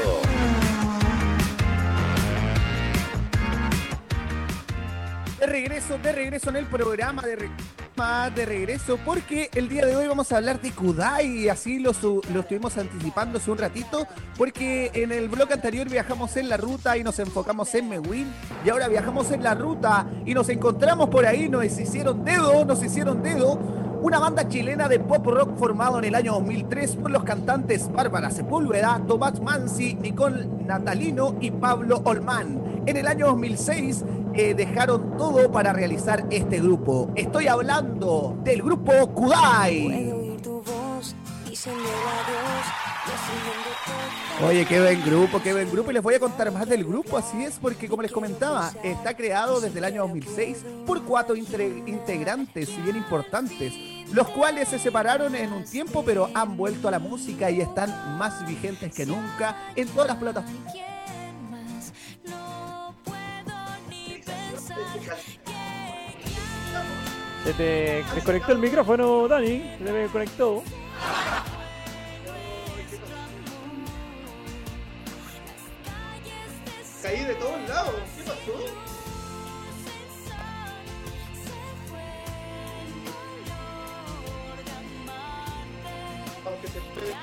De 5.40 5.46
regreso, 5.46 5.98
de 5.98 6.12
regreso 6.12 6.50
en 6.50 6.56
el 6.58 6.66
programa, 6.66 7.22
de, 7.22 7.50
de 8.36 8.46
regreso, 8.46 9.00
porque 9.06 9.50
el 9.54 9.70
día 9.70 9.86
de 9.86 9.96
hoy 9.96 10.08
vamos 10.08 10.32
a 10.32 10.38
hablar 10.38 10.60
de 10.60 10.72
Kudai, 10.72 11.44
y 11.44 11.50
así 11.50 11.80
lo, 11.80 11.92
lo 12.34 12.40
estuvimos 12.42 12.78
anticipando 12.78 13.38
hace 13.38 13.50
un 13.50 13.60
ratito, 13.60 14.06
porque 14.38 14.92
en 14.94 15.14
el 15.14 15.30
bloque 15.30 15.54
anterior 15.54 15.88
viajamos 15.90 16.36
en 16.36 16.50
la 16.50 16.58
ruta 16.58 16.98
y 16.98 17.04
nos 17.04 17.18
enfocamos 17.20 17.74
en 17.76 17.88
Mewin, 17.88 18.28
y 18.66 18.70
ahora 18.70 18.90
viajamos 18.90 19.32
en 19.32 19.42
la 19.42 19.54
ruta 19.54 20.06
y 20.26 20.34
nos 20.34 20.50
encontramos 20.50 21.10
por 21.10 21.26
ahí, 21.26 21.48
nos 21.48 21.64
hicieron 21.64 22.26
dedo, 22.26 22.66
nos 22.66 22.84
hicieron 22.84 23.24
dedo, 23.24 23.85
una 24.06 24.20
banda 24.20 24.48
chilena 24.48 24.88
de 24.88 25.00
pop 25.00 25.26
rock 25.26 25.58
formado 25.58 25.98
en 25.98 26.06
el 26.06 26.14
año 26.14 26.34
2003 26.34 26.98
por 26.98 27.10
los 27.10 27.24
cantantes 27.24 27.92
Bárbara 27.92 28.30
Sepúlveda, 28.30 29.02
Tomás 29.08 29.42
Mansi, 29.42 29.96
Nicole 29.96 30.46
Natalino 30.64 31.36
y 31.42 31.50
Pablo 31.50 32.04
Olmán. 32.06 32.84
En 32.86 32.98
el 32.98 33.08
año 33.08 33.26
2006 33.26 34.06
eh, 34.36 34.54
dejaron 34.54 35.18
todo 35.18 35.52
para 35.52 35.74
realizar 35.74 36.24
este 36.30 36.60
grupo. 36.60 37.12
Estoy 37.16 37.48
hablando 37.48 38.38
del 38.44 38.62
grupo 38.62 39.12
Kudai. 39.12 40.16
Oye, 44.44 44.66
qué 44.66 44.82
buen 44.82 45.04
grupo, 45.04 45.42
qué 45.42 45.54
buen 45.54 45.72
grupo. 45.72 45.92
Y 45.92 45.94
les 45.94 46.04
voy 46.04 46.14
a 46.16 46.20
contar 46.20 46.52
más 46.52 46.68
del 46.68 46.84
grupo, 46.84 47.18
así 47.18 47.44
es, 47.44 47.58
porque 47.60 47.88
como 47.88 48.02
les 48.02 48.12
comentaba, 48.12 48.72
está 48.84 49.16
creado 49.16 49.62
desde 49.62 49.80
el 49.80 49.86
año 49.86 50.02
2006 50.02 50.58
por 50.86 51.04
cuatro 51.04 51.36
integrantes 51.36 52.84
bien 52.84 52.98
importantes, 52.98 53.74
los 54.14 54.28
cuales 54.30 54.70
se 54.70 54.80
separaron 54.80 55.36
en 55.36 55.52
un 55.54 55.64
tiempo, 55.64 56.04
pero 56.06 56.30
han 56.34 56.58
vuelto 56.58 56.88
a 56.88 56.92
la 56.92 57.00
música 57.00 57.50
y 57.50 57.62
están 57.62 58.18
más 58.18 58.46
vigentes 58.48 58.94
que 58.94 59.06
nunca 59.06 59.58
en 59.76 59.88
todas 59.88 60.08
las 60.08 60.18
plataformas. 60.18 60.72
¿Quién 60.72 61.50
más? 61.50 61.94
No 62.24 62.96
puedo 63.04 63.56
ni 63.90 64.22
pensar 64.24 64.78
Se 67.44 67.54
te 67.54 68.04
desconectó 68.16 68.52
el 68.54 68.60
micrófono, 68.60 69.28
Dani. 69.28 69.72
Se 69.78 69.84
te 69.84 69.92
desconectó. 69.92 70.64
Caí 77.02 77.24
de 77.24 77.36
todos 77.36 77.70
lados, 77.70 77.94
¿qué 78.18 78.24
pasó? 78.24 78.85
Aunque 86.46 86.68
se 86.68 86.80
puede. 86.80 87.16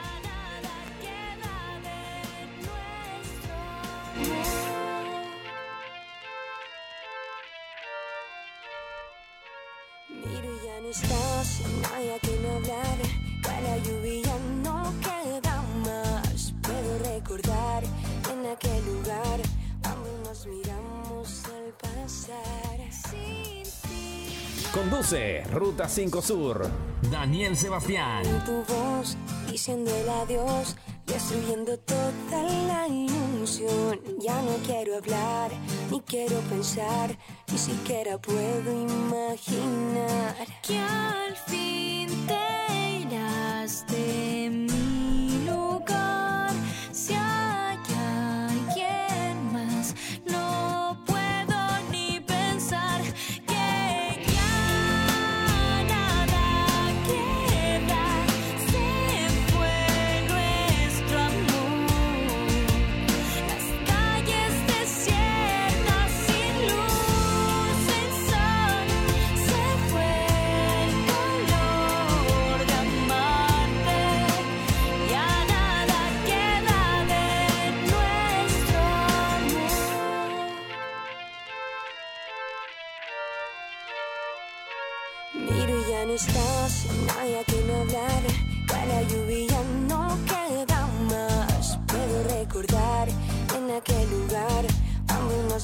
Miro 10.09 10.57
y 10.57 10.66
ya 10.66 10.81
no 10.81 10.89
estás, 10.89 11.61
no 11.61 11.95
hay 11.95 12.11
a 12.11 12.18
quien 12.18 12.47
hablar. 12.47 12.99
Para 13.43 13.61
la 13.61 13.79
lluvia 13.79 14.35
no 14.62 14.93
queda 15.01 15.62
más. 15.85 16.53
Puedo 16.62 16.99
recordar 16.99 17.85
en 18.33 18.47
aquel 18.51 18.85
lugar 18.87 19.41
cuando 19.83 20.18
nos 20.25 20.47
miramos 20.47 21.45
al 21.47 21.73
pasar. 21.75 22.93
Sin. 23.11 23.72
Conduce 24.73 25.45
Ruta 25.53 25.87
5 25.87 26.23
Sur. 26.23 26.66
Daniel 27.11 27.55
Sebastián. 27.59 28.25
En 28.25 28.43
tu 28.45 28.64
voz 28.73 29.18
diciendo 29.51 29.91
el 29.95 30.09
adiós, 30.09 30.77
destruyendo 31.05 31.79
toda 31.79 32.43
la 32.66 32.89
ilusión. 32.89 34.01
Ya 34.18 34.41
no 34.41 34.57
quiero 34.66 34.97
hablar, 34.97 35.51
ni 35.91 36.01
quiero 36.01 36.41
pensar, 36.49 37.18
ni 37.51 37.59
siquiera 37.59 38.16
puedo 38.16 38.73
imaginar 38.73 40.37
que 40.66 40.79
al 40.79 41.37
fin 41.37 42.09
te 42.27 43.03
irás 43.03 43.87
de 43.89 44.49
mi 44.51 45.02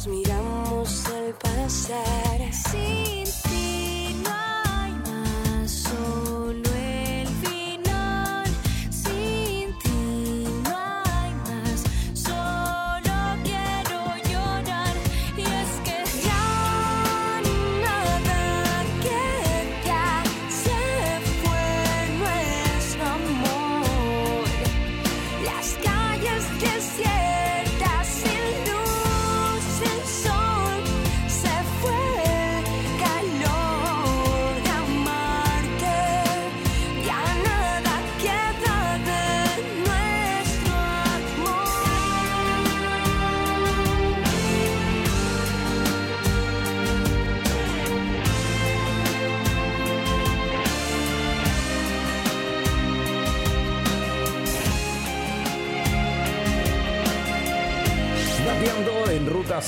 miramos 0.09 1.07
al 1.07 1.35
pasar. 1.35 2.53
Sin 2.53 3.38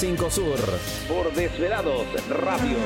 5 0.00 0.30
Sur 0.30 0.58
por 1.06 1.30
Desvelados 1.34 2.06
Radio. 2.30 2.78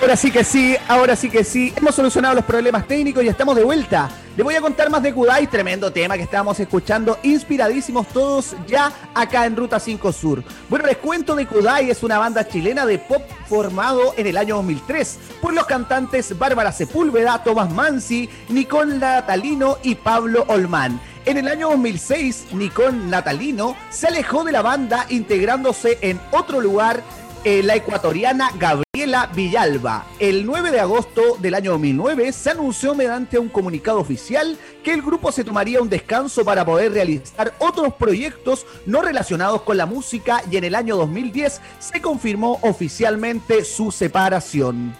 Ahora 0.00 0.16
sí 0.16 0.30
que 0.30 0.44
sí, 0.44 0.74
ahora 0.88 1.14
sí 1.14 1.28
que 1.28 1.44
sí. 1.44 1.74
Hemos 1.76 1.94
solucionado 1.94 2.34
los 2.36 2.44
problemas 2.46 2.88
técnicos 2.88 3.22
y 3.22 3.28
estamos 3.28 3.54
de 3.54 3.64
vuelta. 3.64 4.08
Les 4.34 4.42
voy 4.42 4.54
a 4.54 4.62
contar 4.62 4.88
más 4.88 5.02
de 5.02 5.12
Kudai, 5.12 5.46
tremendo 5.46 5.92
tema 5.92 6.16
que 6.16 6.22
estábamos 6.22 6.58
escuchando, 6.58 7.18
inspiradísimos 7.22 8.08
todos 8.08 8.56
ya 8.66 8.90
acá 9.12 9.44
en 9.44 9.54
Ruta 9.54 9.78
5 9.78 10.10
Sur. 10.10 10.42
Bueno, 10.70 10.86
les 10.86 10.96
cuento 10.96 11.34
de 11.34 11.46
Kudai, 11.46 11.90
es 11.90 12.02
una 12.02 12.16
banda 12.16 12.48
chilena 12.48 12.86
de 12.86 12.98
pop 12.98 13.22
formado 13.46 14.14
en 14.16 14.26
el 14.26 14.38
año 14.38 14.56
2003 14.56 15.18
por 15.42 15.52
los 15.52 15.66
cantantes 15.66 16.38
Bárbara 16.38 16.72
Sepúlveda, 16.72 17.44
Tomás 17.44 17.70
Mansi, 17.70 18.30
Nicole 18.48 18.96
Natalino 18.96 19.76
y 19.82 19.96
Pablo 19.96 20.46
Olmán. 20.48 20.98
En 21.24 21.36
el 21.36 21.46
año 21.46 21.70
2006, 21.70 22.46
Nicole 22.52 22.96
Natalino 22.96 23.76
se 23.90 24.08
alejó 24.08 24.42
de 24.42 24.50
la 24.50 24.60
banda 24.60 25.06
integrándose 25.08 25.98
en 26.00 26.20
otro 26.32 26.60
lugar 26.60 27.04
eh, 27.44 27.62
la 27.62 27.76
ecuatoriana 27.76 28.50
Gabriela 28.58 29.30
Villalba. 29.32 30.04
El 30.18 30.44
9 30.44 30.72
de 30.72 30.80
agosto 30.80 31.36
del 31.38 31.54
año 31.54 31.72
2009 31.72 32.32
se 32.32 32.50
anunció 32.50 32.96
mediante 32.96 33.38
un 33.38 33.48
comunicado 33.48 34.00
oficial 34.00 34.58
que 34.82 34.92
el 34.92 35.00
grupo 35.00 35.30
se 35.30 35.44
tomaría 35.44 35.80
un 35.80 35.88
descanso 35.88 36.44
para 36.44 36.64
poder 36.64 36.92
realizar 36.92 37.54
otros 37.60 37.94
proyectos 37.94 38.66
no 38.84 39.00
relacionados 39.00 39.62
con 39.62 39.76
la 39.76 39.86
música 39.86 40.42
y 40.50 40.56
en 40.56 40.64
el 40.64 40.74
año 40.74 40.96
2010 40.96 41.60
se 41.78 42.02
confirmó 42.02 42.58
oficialmente 42.62 43.64
su 43.64 43.92
separación. 43.92 44.92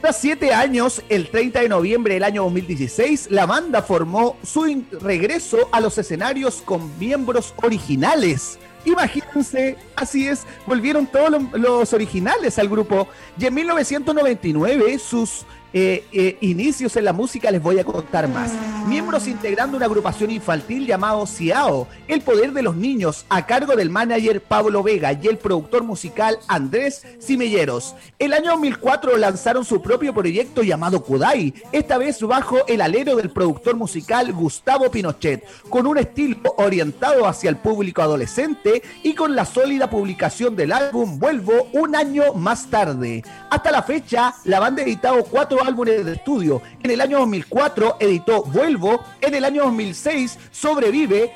Tras 0.00 0.20
siete 0.20 0.54
años, 0.54 1.02
el 1.08 1.28
30 1.28 1.60
de 1.62 1.68
noviembre 1.68 2.14
del 2.14 2.22
año 2.22 2.44
2016, 2.44 3.28
la 3.30 3.46
banda 3.46 3.82
formó 3.82 4.36
su 4.44 4.84
regreso 5.00 5.68
a 5.72 5.80
los 5.80 5.98
escenarios 5.98 6.62
con 6.64 6.96
miembros 7.00 7.52
originales. 7.62 8.60
Imagínense, 8.84 9.76
así 9.96 10.28
es, 10.28 10.44
volvieron 10.66 11.04
todos 11.08 11.30
lo- 11.30 11.58
los 11.58 11.92
originales 11.92 12.60
al 12.60 12.68
grupo. 12.68 13.08
Y 13.38 13.46
en 13.46 13.54
1999, 13.54 14.98
sus 15.00 15.44
eh, 15.72 16.06
eh, 16.12 16.38
inicios 16.40 16.96
en 16.96 17.04
la 17.04 17.12
música 17.12 17.50
les 17.50 17.62
voy 17.62 17.78
a 17.78 17.84
contar 17.84 18.28
más. 18.28 18.52
Miembros 18.86 19.28
integrando 19.28 19.76
una 19.76 19.86
agrupación 19.86 20.30
infantil 20.30 20.86
llamado 20.86 21.26
Ciao, 21.26 21.86
El 22.06 22.22
Poder 22.22 22.52
de 22.52 22.62
los 22.62 22.74
Niños, 22.74 23.26
a 23.28 23.44
cargo 23.44 23.76
del 23.76 23.90
manager 23.90 24.40
Pablo 24.40 24.82
Vega 24.82 25.12
y 25.12 25.26
el 25.26 25.36
productor 25.36 25.84
musical 25.84 26.38
Andrés 26.48 27.04
Cimelleros. 27.20 27.94
El 28.18 28.32
año 28.32 28.52
2004 28.52 29.16
lanzaron 29.18 29.64
su 29.64 29.82
propio 29.82 30.14
proyecto 30.14 30.62
llamado 30.62 31.02
Kudai, 31.02 31.52
esta 31.72 31.98
vez 31.98 32.22
bajo 32.22 32.66
el 32.66 32.80
alero 32.80 33.16
del 33.16 33.30
productor 33.30 33.76
musical 33.76 34.32
Gustavo 34.32 34.90
Pinochet, 34.90 35.44
con 35.68 35.86
un 35.86 35.98
estilo 35.98 36.54
orientado 36.56 37.26
hacia 37.26 37.50
el 37.50 37.56
público 37.56 38.00
adolescente 38.00 38.82
y 39.02 39.14
con 39.14 39.36
la 39.36 39.44
sólida 39.44 39.90
publicación 39.90 40.56
del 40.56 40.72
álbum 40.72 41.18
Vuelvo 41.18 41.68
un 41.72 41.94
año 41.94 42.32
más 42.34 42.70
tarde. 42.70 43.22
Hasta 43.50 43.70
la 43.70 43.82
fecha, 43.82 44.34
la 44.44 44.60
banda 44.60 44.82
ha 44.82 44.86
editado 44.86 45.24
cuatro 45.24 45.57
álbumes 45.64 46.04
de 46.04 46.12
estudio. 46.12 46.62
En 46.82 46.90
el 46.90 47.00
año 47.00 47.18
2004 47.18 47.96
editó 48.00 48.42
Vuelvo, 48.44 49.02
en 49.20 49.34
el 49.34 49.44
año 49.44 49.64
2006 49.64 50.38
Sobrevive, 50.50 51.32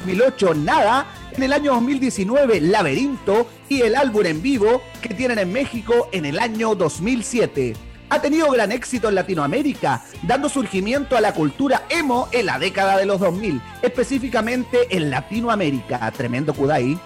2008 0.00 0.54
Nada, 0.54 1.06
en 1.32 1.42
el 1.42 1.52
año 1.52 1.74
2019 1.74 2.60
Laberinto 2.60 3.46
y 3.68 3.82
el 3.82 3.96
álbum 3.96 4.26
en 4.26 4.42
vivo 4.42 4.82
que 5.00 5.14
tienen 5.14 5.38
en 5.38 5.52
México 5.52 6.08
en 6.12 6.24
el 6.24 6.38
año 6.38 6.74
2007. 6.74 7.74
Ha 8.10 8.22
tenido 8.22 8.50
gran 8.50 8.72
éxito 8.72 9.10
en 9.10 9.16
Latinoamérica, 9.16 10.02
dando 10.22 10.48
surgimiento 10.48 11.16
a 11.16 11.20
la 11.20 11.34
cultura 11.34 11.82
emo 11.90 12.28
en 12.32 12.46
la 12.46 12.58
década 12.58 12.96
de 12.96 13.04
los 13.04 13.20
2000, 13.20 13.60
específicamente 13.82 14.86
en 14.90 15.10
Latinoamérica. 15.10 16.10
Tremendo 16.12 16.54
Kudai. 16.54 16.98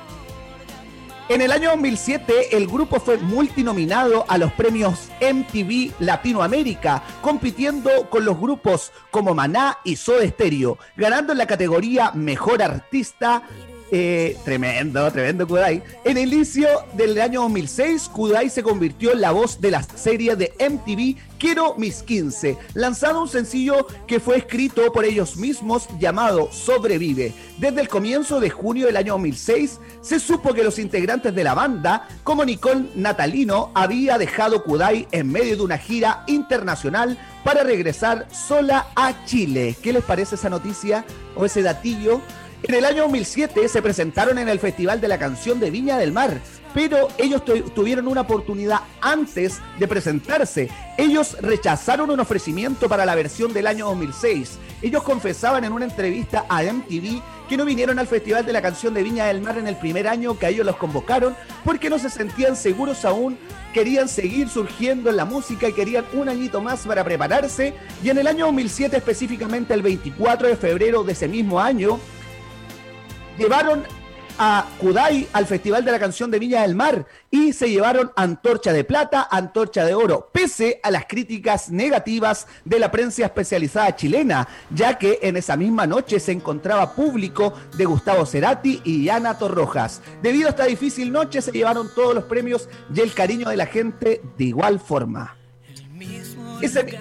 En 1.32 1.40
el 1.40 1.50
año 1.50 1.70
2007, 1.70 2.58
el 2.58 2.66
grupo 2.66 3.00
fue 3.00 3.16
multinominado 3.16 4.26
a 4.28 4.36
los 4.36 4.52
premios 4.52 5.08
MTV 5.22 5.94
Latinoamérica, 5.98 7.02
compitiendo 7.22 8.10
con 8.10 8.26
los 8.26 8.38
grupos 8.38 8.92
como 9.10 9.34
Maná 9.34 9.78
y 9.82 9.96
Soda 9.96 10.28
Stereo, 10.28 10.76
ganando 10.94 11.32
en 11.32 11.38
la 11.38 11.46
categoría 11.46 12.12
Mejor 12.12 12.62
Artista. 12.62 13.44
eh, 13.90 14.36
tremendo, 14.44 15.10
tremendo 15.10 15.46
Kudai. 15.46 15.82
En 16.04 16.18
el 16.18 16.32
inicio 16.34 16.68
del 16.94 17.18
año 17.18 17.42
2006, 17.42 18.10
Kudai 18.10 18.50
se 18.50 18.62
convirtió 18.62 19.12
en 19.12 19.22
la 19.22 19.30
voz 19.30 19.58
de 19.58 19.70
la 19.70 19.82
serie 19.82 20.36
de 20.36 20.52
MTV 20.58 21.16
Quiero 21.42 21.74
mis 21.76 22.04
15, 22.04 22.56
lanzado 22.74 23.20
un 23.20 23.28
sencillo 23.28 23.88
que 24.06 24.20
fue 24.20 24.36
escrito 24.36 24.92
por 24.92 25.04
ellos 25.04 25.36
mismos 25.36 25.88
llamado 25.98 26.48
Sobrevive. 26.52 27.34
Desde 27.58 27.80
el 27.80 27.88
comienzo 27.88 28.38
de 28.38 28.48
junio 28.48 28.86
del 28.86 28.96
año 28.96 29.14
2006 29.14 29.80
se 30.02 30.20
supo 30.20 30.54
que 30.54 30.62
los 30.62 30.78
integrantes 30.78 31.34
de 31.34 31.42
la 31.42 31.54
banda, 31.54 32.06
como 32.22 32.44
Nicole 32.44 32.90
Natalino, 32.94 33.72
había 33.74 34.18
dejado 34.18 34.62
Kudai 34.62 35.08
en 35.10 35.32
medio 35.32 35.56
de 35.56 35.62
una 35.62 35.78
gira 35.78 36.22
internacional 36.28 37.18
para 37.42 37.64
regresar 37.64 38.28
sola 38.30 38.86
a 38.94 39.24
Chile. 39.24 39.76
¿Qué 39.82 39.92
les 39.92 40.04
parece 40.04 40.36
esa 40.36 40.48
noticia 40.48 41.04
o 41.34 41.44
ese 41.44 41.62
datillo? 41.62 42.20
En 42.62 42.76
el 42.76 42.84
año 42.84 43.02
2007 43.02 43.68
se 43.68 43.82
presentaron 43.82 44.38
en 44.38 44.48
el 44.48 44.60
Festival 44.60 45.00
de 45.00 45.08
la 45.08 45.18
Canción 45.18 45.58
de 45.58 45.72
Viña 45.72 45.98
del 45.98 46.12
Mar, 46.12 46.40
pero 46.74 47.08
ellos 47.18 47.44
tu- 47.44 47.60
tuvieron 47.70 48.08
una 48.08 48.22
oportunidad 48.22 48.80
antes 49.00 49.60
de 49.78 49.88
presentarse. 49.88 50.68
Ellos 50.96 51.36
rechazaron 51.40 52.10
un 52.10 52.20
ofrecimiento 52.20 52.88
para 52.88 53.04
la 53.06 53.14
versión 53.14 53.52
del 53.52 53.66
año 53.66 53.86
2006. 53.86 54.58
Ellos 54.82 55.02
confesaban 55.02 55.64
en 55.64 55.72
una 55.72 55.84
entrevista 55.84 56.44
a 56.48 56.62
MTV 56.62 57.20
que 57.48 57.56
no 57.56 57.64
vinieron 57.64 57.98
al 57.98 58.06
Festival 58.06 58.46
de 58.46 58.52
la 58.52 58.62
Canción 58.62 58.94
de 58.94 59.02
Viña 59.02 59.26
del 59.26 59.40
Mar 59.42 59.58
en 59.58 59.66
el 59.68 59.76
primer 59.76 60.08
año 60.08 60.38
que 60.38 60.46
a 60.46 60.48
ellos 60.48 60.64
los 60.64 60.76
convocaron 60.76 61.36
porque 61.64 61.90
no 61.90 61.98
se 61.98 62.08
sentían 62.08 62.56
seguros 62.56 63.04
aún, 63.04 63.36
querían 63.74 64.08
seguir 64.08 64.48
surgiendo 64.48 65.10
en 65.10 65.16
la 65.16 65.24
música 65.24 65.68
y 65.68 65.72
querían 65.72 66.04
un 66.14 66.28
añito 66.28 66.60
más 66.62 66.86
para 66.86 67.04
prepararse. 67.04 67.74
Y 68.02 68.08
en 68.10 68.18
el 68.18 68.26
año 68.26 68.46
2007, 68.46 68.96
específicamente 68.96 69.74
el 69.74 69.82
24 69.82 70.48
de 70.48 70.56
febrero 70.56 71.04
de 71.04 71.12
ese 71.12 71.28
mismo 71.28 71.60
año, 71.60 71.98
llevaron 73.38 73.84
a 74.38 74.66
Kudai 74.78 75.28
al 75.32 75.46
Festival 75.46 75.84
de 75.84 75.92
la 75.92 75.98
Canción 75.98 76.30
de 76.30 76.38
Viña 76.38 76.62
del 76.62 76.74
Mar 76.74 77.06
y 77.30 77.52
se 77.52 77.70
llevaron 77.70 78.12
antorcha 78.16 78.72
de 78.72 78.84
plata, 78.84 79.28
antorcha 79.30 79.84
de 79.84 79.94
oro, 79.94 80.30
pese 80.32 80.80
a 80.82 80.90
las 80.90 81.06
críticas 81.06 81.70
negativas 81.70 82.46
de 82.64 82.78
la 82.78 82.90
prensa 82.90 83.24
especializada 83.24 83.94
chilena, 83.96 84.48
ya 84.70 84.98
que 84.98 85.18
en 85.22 85.36
esa 85.36 85.56
misma 85.56 85.86
noche 85.86 86.20
se 86.20 86.32
encontraba 86.32 86.94
público 86.94 87.54
de 87.76 87.84
Gustavo 87.84 88.26
Cerati 88.26 88.80
y 88.84 89.08
Ana 89.08 89.38
Torrojas. 89.38 90.02
Debido 90.22 90.48
a 90.48 90.50
esta 90.50 90.64
difícil 90.64 91.12
noche 91.12 91.42
se 91.42 91.52
llevaron 91.52 91.88
todos 91.94 92.14
los 92.14 92.24
premios 92.24 92.68
y 92.94 93.00
el 93.00 93.12
cariño 93.14 93.48
de 93.48 93.56
la 93.56 93.66
gente 93.66 94.22
de 94.36 94.44
igual 94.44 94.80
forma. 94.80 95.36
Ese, 96.60 96.98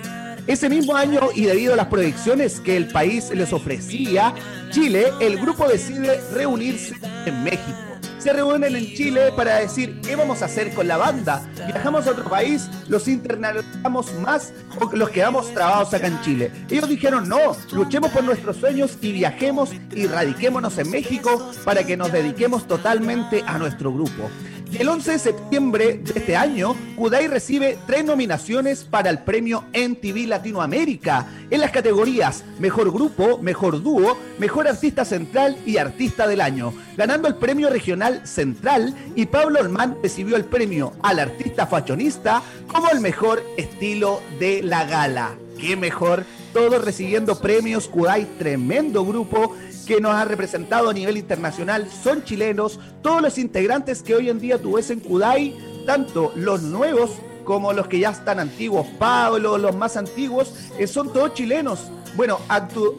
ese 0.47 0.69
mismo 0.69 0.95
año 0.95 1.29
y 1.35 1.45
debido 1.45 1.73
a 1.73 1.77
las 1.77 1.87
proyecciones 1.87 2.59
que 2.59 2.77
el 2.77 2.87
país 2.87 3.29
les 3.33 3.53
ofrecía, 3.53 4.33
Chile, 4.69 5.11
el 5.19 5.37
grupo 5.37 5.67
decide 5.67 6.19
reunirse 6.33 6.95
en 7.25 7.43
México. 7.43 7.77
Se 8.21 8.31
reúnen 8.31 8.75
en 8.75 8.85
Chile 8.85 9.31
para 9.35 9.55
decir 9.55 9.99
qué 10.01 10.15
vamos 10.15 10.43
a 10.43 10.45
hacer 10.45 10.75
con 10.75 10.87
la 10.87 10.97
banda. 10.97 11.41
Viajamos 11.65 12.05
a 12.05 12.11
otro 12.11 12.25
país, 12.25 12.69
los 12.87 13.07
internalizamos 13.07 14.13
más 14.19 14.53
o 14.79 14.95
los 14.95 15.09
quedamos 15.09 15.51
trabados 15.55 15.91
acá 15.93 16.05
en 16.05 16.21
Chile. 16.21 16.51
Ellos 16.69 16.87
dijeron 16.87 17.27
no, 17.27 17.57
luchemos 17.71 18.11
por 18.11 18.23
nuestros 18.23 18.57
sueños 18.57 18.99
y 19.01 19.11
viajemos 19.11 19.71
y 19.95 20.05
radiquémonos 20.05 20.77
en 20.77 20.91
México 20.91 21.51
para 21.65 21.83
que 21.83 21.97
nos 21.97 22.11
dediquemos 22.11 22.67
totalmente 22.67 23.43
a 23.47 23.57
nuestro 23.57 23.91
grupo. 23.91 24.29
Y 24.71 24.77
el 24.77 24.87
11 24.87 25.11
de 25.11 25.19
septiembre 25.19 25.99
de 26.01 26.19
este 26.19 26.37
año, 26.37 26.77
Kudai 26.95 27.27
recibe 27.27 27.77
tres 27.87 28.05
nominaciones 28.05 28.85
para 28.85 29.09
el 29.09 29.19
premio 29.19 29.65
MTV 29.73 30.27
Latinoamérica 30.27 31.27
en 31.49 31.59
las 31.59 31.71
categorías 31.71 32.45
Mejor 32.57 32.89
Grupo, 32.89 33.37
Mejor 33.39 33.83
Dúo, 33.83 34.17
Mejor 34.39 34.69
Artista 34.69 35.03
Central 35.03 35.57
y 35.65 35.75
Artista 35.75 36.25
del 36.25 36.39
Año, 36.39 36.73
ganando 36.95 37.27
el 37.27 37.35
premio 37.35 37.69
regional 37.69 38.25
central 38.25 38.95
y 39.13 39.25
Pablo 39.25 39.59
Olmán 39.59 39.97
recibió 40.01 40.37
el 40.37 40.45
premio 40.45 40.93
al 41.03 41.19
artista 41.19 41.67
fashionista 41.67 42.41
como 42.67 42.89
el 42.89 43.01
mejor 43.01 43.43
estilo 43.57 44.21
de 44.39 44.63
la 44.63 44.85
gala. 44.85 45.35
¡Qué 45.61 45.77
mejor! 45.77 46.25
Todos 46.53 46.83
recibiendo 46.83 47.39
premios, 47.39 47.87
Kudai, 47.87 48.25
tremendo 48.39 49.05
grupo 49.05 49.55
que 49.85 50.01
nos 50.01 50.15
ha 50.15 50.25
representado 50.25 50.89
a 50.89 50.93
nivel 50.93 51.17
internacional, 51.17 51.87
son 52.03 52.23
chilenos, 52.23 52.79
todos 53.03 53.21
los 53.21 53.37
integrantes 53.37 54.01
que 54.01 54.15
hoy 54.15 54.29
en 54.29 54.39
día 54.39 54.59
tú 54.59 54.73
ves 54.73 54.89
en 54.89 54.99
Kudai, 54.99 55.55
tanto 55.85 56.33
los 56.35 56.63
nuevos 56.63 57.11
como 57.43 57.73
los 57.73 57.87
que 57.87 57.99
ya 57.99 58.09
están 58.09 58.39
antiguos, 58.39 58.87
Pablo, 58.97 59.59
los 59.59 59.75
más 59.75 59.97
antiguos, 59.97 60.53
eh, 60.79 60.87
son 60.87 61.13
todos 61.13 61.35
chilenos. 61.35 61.91
Bueno, 62.15 62.39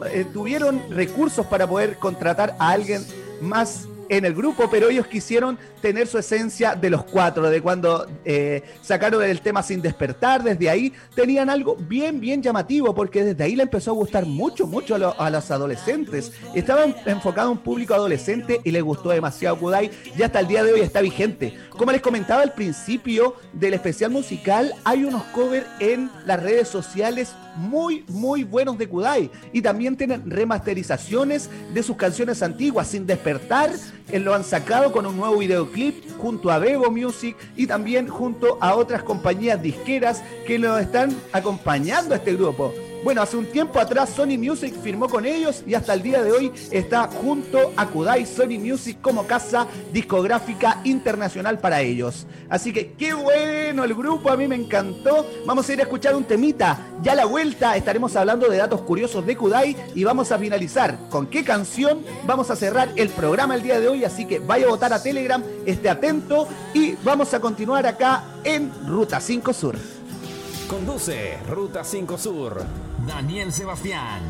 eh, 0.09 0.25
tuvieron 0.31 0.81
recursos 0.89 1.45
para 1.45 1.67
poder 1.67 1.97
contratar 1.97 2.55
a 2.59 2.69
alguien 2.69 3.05
más 3.41 3.87
en 4.09 4.25
el 4.25 4.33
grupo, 4.33 4.69
pero 4.69 4.89
ellos 4.89 5.07
quisieron 5.07 5.57
tener 5.81 6.07
su 6.07 6.17
esencia 6.17 6.75
de 6.75 6.89
los 6.89 7.03
cuatro, 7.03 7.49
de 7.49 7.61
cuando 7.61 8.05
eh, 8.25 8.63
sacaron 8.81 9.23
el 9.23 9.41
tema 9.41 9.63
Sin 9.63 9.81
Despertar, 9.81 10.43
desde 10.43 10.69
ahí 10.69 10.93
tenían 11.15 11.49
algo 11.49 11.75
bien, 11.75 12.19
bien 12.19 12.41
llamativo, 12.41 12.93
porque 12.95 13.23
desde 13.23 13.43
ahí 13.43 13.55
le 13.55 13.63
empezó 13.63 13.91
a 13.91 13.93
gustar 13.93 14.25
mucho, 14.25 14.67
mucho 14.67 14.95
a, 14.95 14.97
lo- 14.97 15.19
a 15.19 15.29
los 15.29 15.49
adolescentes. 15.51 16.31
Estaban 16.55 16.95
enfocados 17.05 17.49
a 17.49 17.51
un 17.51 17.57
público 17.59 17.93
adolescente 17.93 18.61
y 18.63 18.71
les 18.71 18.83
gustó 18.83 19.09
demasiado 19.09 19.57
Kudai, 19.57 19.91
y 20.17 20.21
hasta 20.23 20.39
el 20.39 20.47
día 20.47 20.63
de 20.63 20.73
hoy 20.73 20.81
está 20.81 21.01
vigente. 21.01 21.53
Como 21.77 21.91
les 21.91 22.01
comentaba 22.01 22.43
al 22.43 22.53
principio 22.53 23.35
del 23.51 23.73
especial 23.73 24.11
musical, 24.11 24.75
hay 24.83 25.05
unos 25.05 25.23
covers 25.25 25.65
en 25.79 26.11
las 26.25 26.41
redes 26.41 26.67
sociales 26.67 27.33
muy, 27.55 28.05
muy 28.07 28.43
buenos 28.43 28.77
de 28.77 28.87
Kudai. 28.87 29.31
Y 29.53 29.61
también 29.61 29.97
tienen 29.97 30.29
remasterizaciones 30.29 31.49
de 31.73 31.81
sus 31.81 31.97
canciones 31.97 32.43
antiguas. 32.43 32.87
Sin 32.87 33.07
despertar, 33.07 33.71
eh, 34.09 34.19
lo 34.19 34.35
han 34.35 34.43
sacado 34.43 34.91
con 34.91 35.07
un 35.07 35.17
nuevo 35.17 35.37
videoclip 35.37 36.15
junto 36.19 36.51
a 36.51 36.59
Bebo 36.59 36.91
Music 36.91 37.35
y 37.55 37.65
también 37.65 38.07
junto 38.07 38.59
a 38.61 38.75
otras 38.75 39.01
compañías 39.01 39.61
disqueras 39.61 40.21
que 40.45 40.59
lo 40.59 40.77
están 40.77 41.15
acompañando 41.31 42.13
a 42.13 42.17
este 42.17 42.35
grupo. 42.35 42.71
Bueno, 43.03 43.21
hace 43.21 43.35
un 43.35 43.47
tiempo 43.47 43.81
atrás 43.81 44.11
Sony 44.15 44.37
Music 44.37 44.73
firmó 44.81 45.09
con 45.09 45.25
ellos 45.25 45.61
y 45.67 45.73
hasta 45.73 45.93
el 45.93 46.01
día 46.01 46.23
de 46.23 46.31
hoy 46.31 46.53
está 46.71 47.07
junto 47.07 47.73
a 47.75 47.85
Kudai 47.87 48.25
Sony 48.25 48.57
Music 48.57 48.99
como 49.01 49.27
casa 49.27 49.67
discográfica 49.91 50.79
internacional 50.85 51.59
para 51.59 51.81
ellos. 51.81 52.25
Así 52.49 52.71
que 52.71 52.93
qué 52.93 53.13
bueno 53.13 53.83
el 53.83 53.93
grupo, 53.93 54.31
a 54.31 54.37
mí 54.37 54.47
me 54.47 54.55
encantó. 54.55 55.29
Vamos 55.45 55.67
a 55.67 55.73
ir 55.73 55.79
a 55.81 55.83
escuchar 55.83 56.15
un 56.15 56.23
temita. 56.23 56.79
Ya 57.01 57.11
a 57.11 57.15
la 57.15 57.25
vuelta 57.25 57.75
estaremos 57.75 58.15
hablando 58.15 58.47
de 58.47 58.55
datos 58.55 58.79
curiosos 58.83 59.25
de 59.25 59.35
Kudai 59.35 59.75
y 59.93 60.05
vamos 60.05 60.31
a 60.31 60.39
finalizar 60.39 60.97
con 61.09 61.27
qué 61.27 61.43
canción 61.43 62.05
vamos 62.25 62.51
a 62.51 62.55
cerrar 62.55 62.89
el 62.95 63.09
programa 63.09 63.55
el 63.55 63.63
día 63.63 63.81
de 63.81 63.89
hoy. 63.89 64.05
Así 64.05 64.25
que 64.25 64.39
vaya 64.39 64.67
a 64.67 64.69
votar 64.69 64.93
a 64.93 65.03
Telegram, 65.03 65.43
esté 65.65 65.89
atento 65.89 66.47
y 66.73 66.93
vamos 67.03 67.33
a 67.33 67.41
continuar 67.41 67.85
acá 67.85 68.23
en 68.45 68.71
Ruta 68.87 69.19
5 69.19 69.51
Sur. 69.51 70.02
Conduce 70.73 71.37
Ruta 71.49 71.83
5 71.83 72.17
Sur. 72.17 72.65
Daniel 73.05 73.53
Sebastián. 73.53 74.23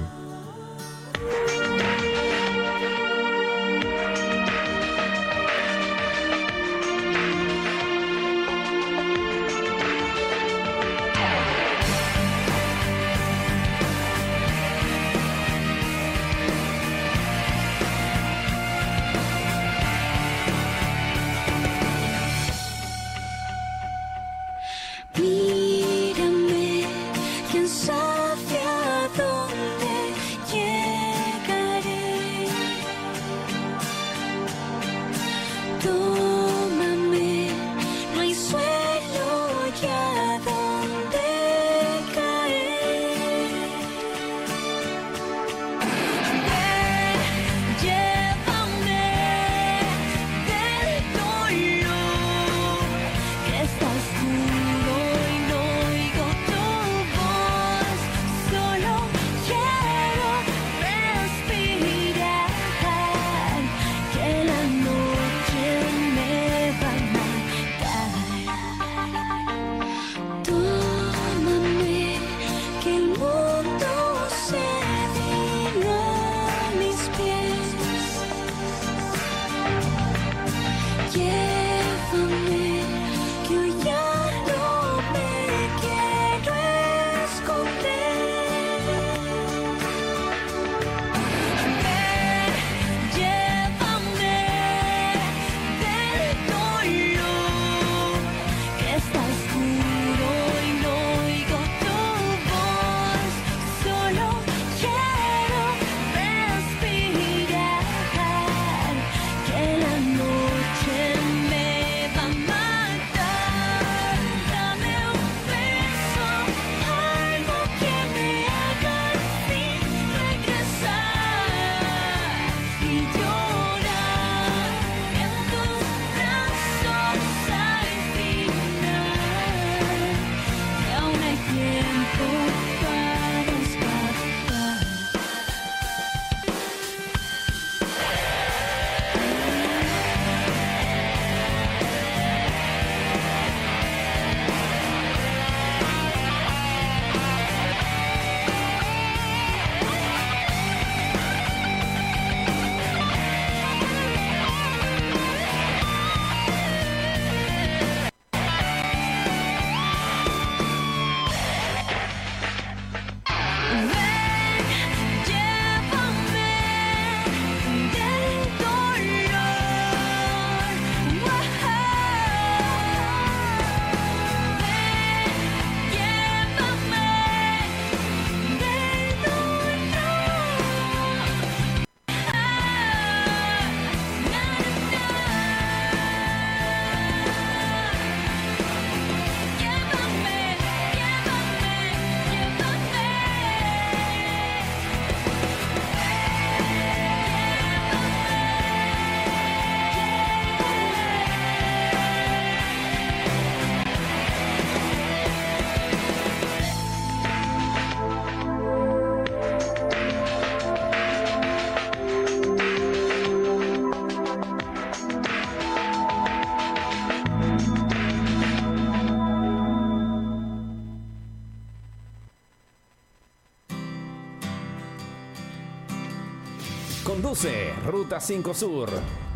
Ruta 227.83 228.19
5 228.19 228.53
Sur. 228.53 228.89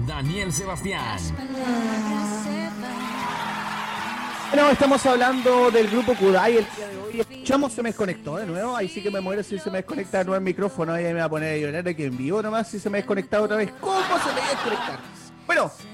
Daniel 0.06 0.54
Sebastián. 0.54 1.18
Bueno, 4.52 4.70
estamos 4.70 5.04
hablando 5.08 5.72
del 5.72 5.88
grupo 5.88 6.14
Kudai 6.14 6.58
el 6.58 6.68
día 6.76 6.88
de 6.90 6.98
hoy. 6.98 7.20
Escuchamos, 7.22 7.74
se 7.74 7.82
me 7.82 7.90
desconectó 7.90 8.38
de 8.38 8.46
nuevo. 8.46 8.78
Ahí 8.78 8.88
sí 8.88 9.02
que 9.02 9.10
me 9.10 9.20
muero 9.20 9.42
si 9.42 9.58
se 9.58 9.72
me 9.72 9.80
desconecta 9.80 10.20
de 10.20 10.26
nuevo 10.26 10.38
el 10.38 10.44
micrófono. 10.44 10.94
Ahí 10.94 11.06
me 11.06 11.14
va 11.14 11.24
a 11.24 11.30
poner 11.30 11.56
a 11.56 11.58
llorar 11.58 11.96
que 11.96 12.06
en 12.06 12.16
vivo 12.16 12.40
nomás 12.44 12.70
si 12.70 12.80
se 12.80 12.88
me 12.88 13.00
desconecta 13.00 13.42
otra 13.42 13.58
vez. 13.58 13.72
¿Cómo 13.82 13.98
se 14.00 14.32
me 14.32 14.42
va 14.42 14.46
a 14.46 14.50
desconectar? 14.52 15.17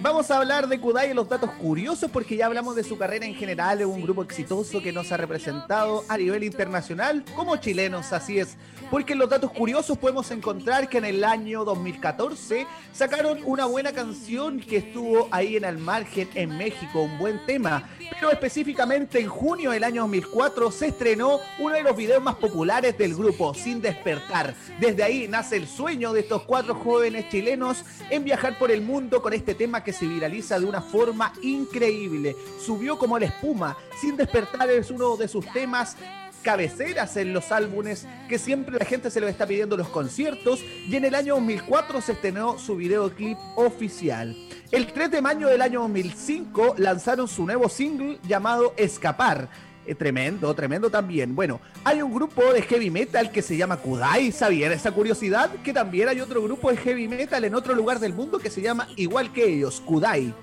Vamos 0.04 0.30
a 0.32 0.38
hablar 0.38 0.68
de 0.68 0.82
Kudai 0.82 1.12
y 1.12 1.14
los 1.14 1.30
datos 1.30 1.50
curiosos 1.52 2.12
porque 2.12 2.36
ya 2.36 2.48
hablamos 2.48 2.76
de 2.76 2.84
su 2.84 2.98
carrera 2.98 3.26
en 3.26 3.36
general, 3.36 3.80
es 3.80 3.88
un 3.88 4.02
grupo 4.02 4.22
exitoso 4.22 4.82
que 4.82 4.92
nos 4.92 5.10
ha 5.14 5.16
representado 5.16 6.04
a 6.10 6.18
nivel 6.18 6.44
internacional 6.44 7.24
como 7.38 7.56
chilenos, 7.56 8.12
así 8.12 8.38
es. 8.38 8.58
Porque 8.92 9.14
en 9.14 9.20
los 9.20 9.30
datos 9.30 9.52
curiosos 9.52 9.98
podemos 9.98 10.30
encontrar 10.32 10.90
que 10.90 10.98
en 10.98 11.06
el 11.06 11.24
año 11.24 11.64
2014 11.64 12.68
sacaron 12.92 13.40
una 13.46 13.64
buena 13.64 13.94
canción 13.94 14.60
que 14.60 14.76
estuvo 14.76 15.30
ahí 15.32 15.56
en 15.56 15.64
el 15.64 15.78
margen 15.78 16.28
en 16.36 16.58
México, 16.58 17.04
un 17.04 17.18
buen 17.18 17.40
tema. 17.46 17.88
Pero 17.98 18.30
específicamente 18.30 19.22
en 19.22 19.30
junio 19.30 19.72
del 19.72 19.86
año 19.86 20.02
2004 20.02 20.70
se 20.70 20.88
estrenó 20.88 21.40
uno 21.60 21.76
de 21.76 21.84
los 21.84 21.96
videos 21.96 22.22
más 22.22 22.36
populares 22.36 22.98
del 22.98 23.16
grupo, 23.16 23.54
Sin 23.54 23.82
Despertar. 23.82 24.54
Desde 24.82 25.02
ahí 25.02 25.30
nace 25.30 25.56
el 25.56 25.68
sueño 25.68 26.12
de 26.12 26.20
estos 26.20 26.44
cuatro 26.44 26.76
jóvenes 26.76 27.30
chilenos 27.30 27.86
en 28.10 28.26
viajar 28.26 28.60
por 28.60 28.70
el 28.70 28.82
mundo 28.82 29.22
con 29.22 29.32
este 29.32 29.56
tema 29.56 29.82
que 29.82 29.93
se 29.94 30.08
viraliza 30.08 30.60
de 30.60 30.66
una 30.66 30.82
forma 30.82 31.34
increíble. 31.42 32.36
Subió 32.60 32.98
como 32.98 33.18
la 33.18 33.28
espuma. 33.28 33.78
Sin 34.00 34.18
Despertar 34.18 34.70
es 34.70 34.92
uno 34.92 35.16
de 35.16 35.28
sus 35.28 35.46
temas 35.54 35.96
cabeceras 36.44 37.16
en 37.18 37.34
los 37.34 37.52
álbumes 37.52 38.06
que 38.28 38.38
siempre 38.38 38.78
la 38.78 38.86
gente 38.86 39.10
se 39.10 39.22
lo 39.22 39.28
está 39.28 39.48
pidiendo 39.48 39.76
en 39.76 39.80
los 39.80 39.90
conciertos 39.90 40.60
y 40.62 40.96
en 40.96 41.06
el 41.06 41.16
año 41.16 41.36
2004 41.36 42.02
se 42.02 42.12
estrenó 42.12 42.60
su 42.60 42.76
videoclip 42.76 43.38
oficial. 43.56 44.36
El 44.72 44.92
3 44.92 45.10
de 45.10 45.22
mayo 45.22 45.48
del 45.48 45.62
año 45.62 45.82
2005 45.82 46.76
lanzaron 46.78 47.28
su 47.28 47.46
nuevo 47.46 47.70
single 47.70 48.20
llamado 48.28 48.74
Escapar. 48.76 49.50
Eh, 49.86 49.96
tremendo, 49.96 50.54
tremendo 50.54 50.90
también. 50.90 51.36
Bueno, 51.36 51.60
hay 51.84 52.02
un 52.02 52.14
grupo 52.14 52.54
de 52.54 52.62
heavy 52.62 52.90
metal 52.90 53.32
que 53.32 53.42
se 53.42 53.58
llama 53.58 53.78
Kudai, 53.78 54.32
¿sabían 54.32 54.72
esa 54.72 54.92
curiosidad? 54.92 55.50
Que 55.64 55.74
también 55.74 56.08
hay 56.08 56.22
otro 56.22 56.42
grupo 56.42 56.72
de 56.72 56.78
heavy 56.78 57.08
metal 57.08 57.44
en 57.44 57.54
otro 57.54 57.76
lugar 57.76 58.00
del 58.00 58.14
mundo 58.14 58.40
que 58.40 58.50
se 58.50 58.62
llama 58.62 58.88
igual 58.96 59.34
que 59.34 59.46
ellos, 59.46 59.82
Kudai. 59.82 60.34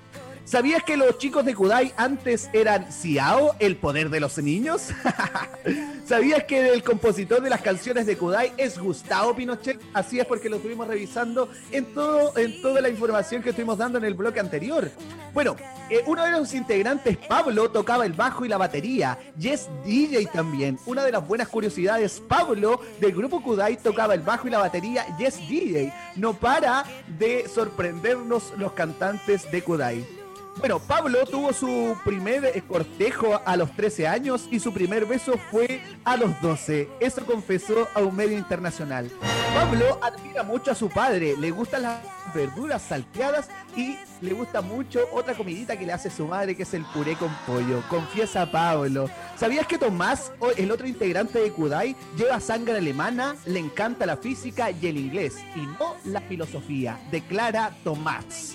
¿Sabías 0.50 0.82
que 0.82 0.96
los 0.96 1.16
chicos 1.16 1.44
de 1.44 1.54
Kudai 1.54 1.94
antes 1.96 2.50
eran 2.52 2.90
Xiao, 2.90 3.54
el 3.60 3.76
poder 3.76 4.10
de 4.10 4.18
los 4.18 4.36
niños? 4.38 4.88
¿Sabías 6.04 6.42
que 6.42 6.72
el 6.72 6.82
compositor 6.82 7.40
de 7.40 7.48
las 7.48 7.60
canciones 7.60 8.04
de 8.04 8.16
Kudai 8.16 8.52
es 8.56 8.76
Gustavo 8.76 9.36
Pinochet? 9.36 9.80
Así 9.94 10.18
es 10.18 10.26
porque 10.26 10.48
lo 10.48 10.56
estuvimos 10.56 10.88
revisando 10.88 11.48
en, 11.70 11.84
todo, 11.94 12.36
en 12.36 12.60
toda 12.62 12.80
la 12.80 12.88
información 12.88 13.44
que 13.44 13.50
estuvimos 13.50 13.78
dando 13.78 13.98
en 13.98 14.04
el 14.04 14.14
bloque 14.14 14.40
anterior. 14.40 14.90
Bueno, 15.32 15.54
eh, 15.88 16.02
uno 16.08 16.24
de 16.24 16.32
los 16.32 16.52
integrantes, 16.52 17.16
Pablo, 17.16 17.70
tocaba 17.70 18.04
el 18.04 18.12
bajo 18.12 18.44
y 18.44 18.48
la 18.48 18.58
batería. 18.58 19.16
Y 19.38 19.50
es 19.50 19.68
DJ 19.84 20.26
también. 20.32 20.80
Una 20.84 21.04
de 21.04 21.12
las 21.12 21.24
buenas 21.28 21.46
curiosidades, 21.46 22.20
Pablo 22.26 22.80
del 23.00 23.12
grupo 23.12 23.40
Kudai 23.40 23.76
tocaba 23.76 24.14
el 24.14 24.20
bajo 24.22 24.48
y 24.48 24.50
la 24.50 24.58
batería 24.58 25.06
y 25.16 25.26
es 25.26 25.36
DJ. 25.48 25.94
No 26.16 26.34
para 26.34 26.84
de 27.20 27.48
sorprendernos 27.48 28.52
los 28.56 28.72
cantantes 28.72 29.48
de 29.52 29.62
Kudai. 29.62 30.19
Bueno, 30.58 30.78
Pablo 30.78 31.24
tuvo 31.24 31.52
su 31.52 31.96
primer 32.04 32.62
cortejo 32.64 33.40
a 33.44 33.56
los 33.56 33.74
13 33.76 34.06
años 34.06 34.48
y 34.50 34.60
su 34.60 34.72
primer 34.72 35.06
beso 35.06 35.34
fue 35.50 35.80
a 36.04 36.16
los 36.16 36.38
12. 36.42 36.88
Eso 37.00 37.24
confesó 37.24 37.88
a 37.94 38.00
un 38.00 38.14
medio 38.14 38.36
internacional. 38.36 39.10
Pablo 39.54 39.98
admira 40.02 40.42
mucho 40.42 40.70
a 40.70 40.74
su 40.74 40.88
padre, 40.88 41.36
le 41.36 41.50
gustan 41.50 41.82
las 41.82 42.00
verduras 42.34 42.82
salteadas 42.82 43.48
y 43.76 43.98
le 44.20 44.32
gusta 44.32 44.60
mucho 44.60 45.00
otra 45.12 45.34
comidita 45.34 45.76
que 45.78 45.86
le 45.86 45.92
hace 45.92 46.10
su 46.10 46.26
madre, 46.26 46.54
que 46.54 46.64
es 46.64 46.74
el 46.74 46.84
puré 46.84 47.14
con 47.16 47.30
pollo. 47.46 47.82
Confiesa 47.88 48.50
Pablo. 48.50 49.08
¿Sabías 49.36 49.66
que 49.66 49.78
Tomás, 49.78 50.32
el 50.56 50.70
otro 50.70 50.86
integrante 50.86 51.40
de 51.40 51.50
Kudai, 51.52 51.96
lleva 52.16 52.38
sangre 52.38 52.76
alemana, 52.76 53.36
le 53.46 53.60
encanta 53.60 54.06
la 54.06 54.16
física 54.16 54.70
y 54.70 54.86
el 54.86 54.98
inglés, 54.98 55.36
y 55.56 55.60
no 55.60 55.96
la 56.04 56.20
filosofía? 56.20 56.98
Declara 57.10 57.74
Tomás. 57.82 58.49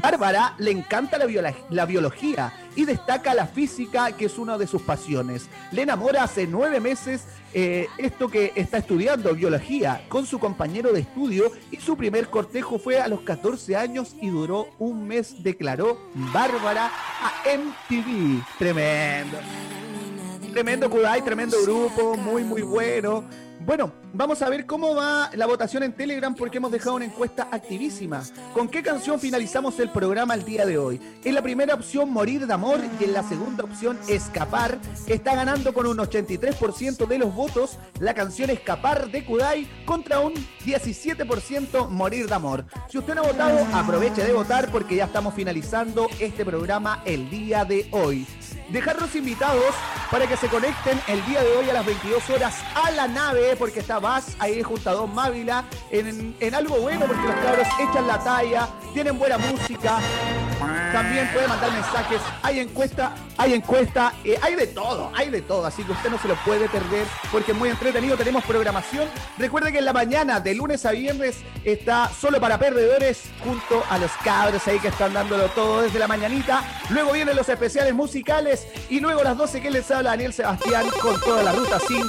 Bárbara 0.00 0.54
le 0.58 0.70
encanta 0.70 1.18
la, 1.18 1.86
biología 1.86 2.52
y 2.76 2.84
destaca 2.84 3.34
la 3.34 3.46
física, 3.46 4.12
que 4.12 4.26
es 4.26 4.38
una 4.38 4.58
de 4.58 4.66
sus 4.66 4.82
pasiones. 4.82 5.48
Le 5.72 5.82
enamora 5.82 6.22
hace 6.22 6.46
nueve 6.46 6.80
meses 6.80 7.26
eh, 7.54 7.88
esto 7.98 8.28
que 8.28 8.52
está 8.54 8.78
estudiando, 8.78 9.34
biología, 9.34 10.04
con 10.08 10.26
su 10.26 10.38
compañero 10.38 10.92
de 10.92 11.00
estudio 11.00 11.50
y 11.70 11.76
su 11.76 11.96
primer 11.96 12.28
cortejo 12.28 12.78
fue 12.78 13.00
a 13.00 13.08
los 13.08 13.22
14 13.22 13.76
años 13.76 14.14
y 14.20 14.28
duró 14.28 14.68
un 14.78 15.08
mes, 15.08 15.42
declaró 15.42 15.98
Bárbara 16.32 16.90
a 17.22 17.32
MTV. 17.56 18.44
Tremendo. 18.58 19.38
Tremendo 20.52 20.90
Kudai, 20.90 21.22
tremendo 21.22 21.56
grupo, 21.62 22.16
muy 22.16 22.44
muy 22.44 22.62
bueno. 22.62 23.24
Bueno, 23.60 23.92
vamos 24.12 24.42
a 24.42 24.48
ver 24.48 24.66
cómo 24.66 24.94
va 24.94 25.30
la 25.34 25.46
votación 25.46 25.82
en 25.82 25.92
Telegram 25.92 26.34
porque 26.34 26.58
hemos 26.58 26.70
dejado 26.70 26.96
una 26.96 27.04
encuesta 27.04 27.48
activísima. 27.50 28.22
¿Con 28.54 28.68
qué 28.68 28.82
canción 28.82 29.20
finalizamos 29.20 29.78
el 29.80 29.90
programa 29.90 30.34
el 30.34 30.44
día 30.44 30.66
de 30.66 30.78
hoy? 30.78 31.00
En 31.24 31.34
la 31.34 31.42
primera 31.42 31.74
opción 31.74 32.10
Morir 32.10 32.46
de 32.46 32.52
Amor 32.52 32.80
y 33.00 33.04
en 33.04 33.12
la 33.12 33.22
segunda 33.22 33.64
opción 33.64 33.98
Escapar. 34.08 34.78
Está 35.06 35.34
ganando 35.34 35.72
con 35.72 35.86
un 35.86 35.98
83% 35.98 37.06
de 37.06 37.18
los 37.18 37.34
votos 37.34 37.78
la 38.00 38.14
canción 38.14 38.50
Escapar 38.50 39.10
de 39.10 39.24
Kudai 39.24 39.68
contra 39.84 40.20
un 40.20 40.34
17% 40.64 41.88
Morir 41.88 42.28
de 42.28 42.34
Amor. 42.34 42.64
Si 42.88 42.98
usted 42.98 43.14
no 43.14 43.22
ha 43.22 43.26
votado, 43.26 43.66
aproveche 43.74 44.24
de 44.24 44.32
votar 44.32 44.70
porque 44.70 44.96
ya 44.96 45.04
estamos 45.04 45.34
finalizando 45.34 46.08
este 46.20 46.44
programa 46.44 47.02
el 47.04 47.30
día 47.30 47.64
de 47.64 47.88
hoy 47.92 48.26
dejarlos 48.70 49.14
invitados 49.16 49.74
para 50.10 50.26
que 50.26 50.36
se 50.36 50.48
conecten 50.48 51.00
el 51.08 51.24
día 51.26 51.42
de 51.42 51.56
hoy 51.56 51.70
a 51.70 51.74
las 51.74 51.86
22 51.86 52.30
horas 52.30 52.54
a 52.74 52.90
la 52.90 53.08
nave, 53.08 53.56
porque 53.56 53.80
está 53.80 53.97
Vaz 53.98 54.36
ahí 54.38 54.62
junto 54.62 54.90
a 54.90 54.94
Don 54.94 55.14
Mávila, 55.14 55.64
en, 55.90 56.36
en 56.38 56.54
algo 56.54 56.80
bueno, 56.80 57.06
porque 57.06 57.22
los 57.22 57.36
cabros 57.36 57.68
echan 57.80 58.06
la 58.06 58.18
talla, 58.18 58.68
tienen 58.92 59.18
buena 59.18 59.38
música. 59.38 59.98
También 60.92 61.30
puede 61.32 61.46
mandar 61.46 61.70
mensajes, 61.70 62.20
hay 62.42 62.60
encuesta, 62.60 63.14
hay 63.36 63.54
encuesta, 63.54 64.12
eh, 64.24 64.38
hay 64.42 64.54
de 64.54 64.66
todo, 64.66 65.12
hay 65.14 65.30
de 65.30 65.42
todo, 65.42 65.66
así 65.66 65.84
que 65.84 65.92
usted 65.92 66.10
no 66.10 66.18
se 66.18 66.26
lo 66.26 66.34
puede 66.36 66.68
perder 66.68 67.06
porque 67.30 67.52
es 67.52 67.58
muy 67.58 67.68
entretenido, 67.68 68.16
tenemos 68.16 68.44
programación. 68.44 69.08
Recuerde 69.36 69.70
que 69.70 69.78
en 69.78 69.84
la 69.84 69.92
mañana, 69.92 70.40
de 70.40 70.54
lunes 70.54 70.84
a 70.86 70.92
viernes, 70.92 71.36
está 71.64 72.10
solo 72.10 72.40
para 72.40 72.58
perdedores 72.58 73.24
junto 73.44 73.84
a 73.88 73.98
los 73.98 74.10
cabros 74.24 74.66
ahí 74.66 74.78
que 74.80 74.88
están 74.88 75.12
dándolo 75.12 75.46
todo 75.50 75.82
desde 75.82 75.98
la 75.98 76.08
mañanita. 76.08 76.62
Luego 76.90 77.12
vienen 77.12 77.36
los 77.36 77.48
especiales 77.48 77.94
musicales 77.94 78.66
y 78.88 79.00
luego 79.00 79.20
a 79.20 79.24
las 79.24 79.36
12 79.36 79.60
que 79.60 79.70
les 79.70 79.90
habla 79.90 80.10
Daniel 80.10 80.32
Sebastián 80.32 80.86
con 81.00 81.20
toda 81.20 81.42
la 81.42 81.52
ruta 81.52 81.78
5. 81.86 82.08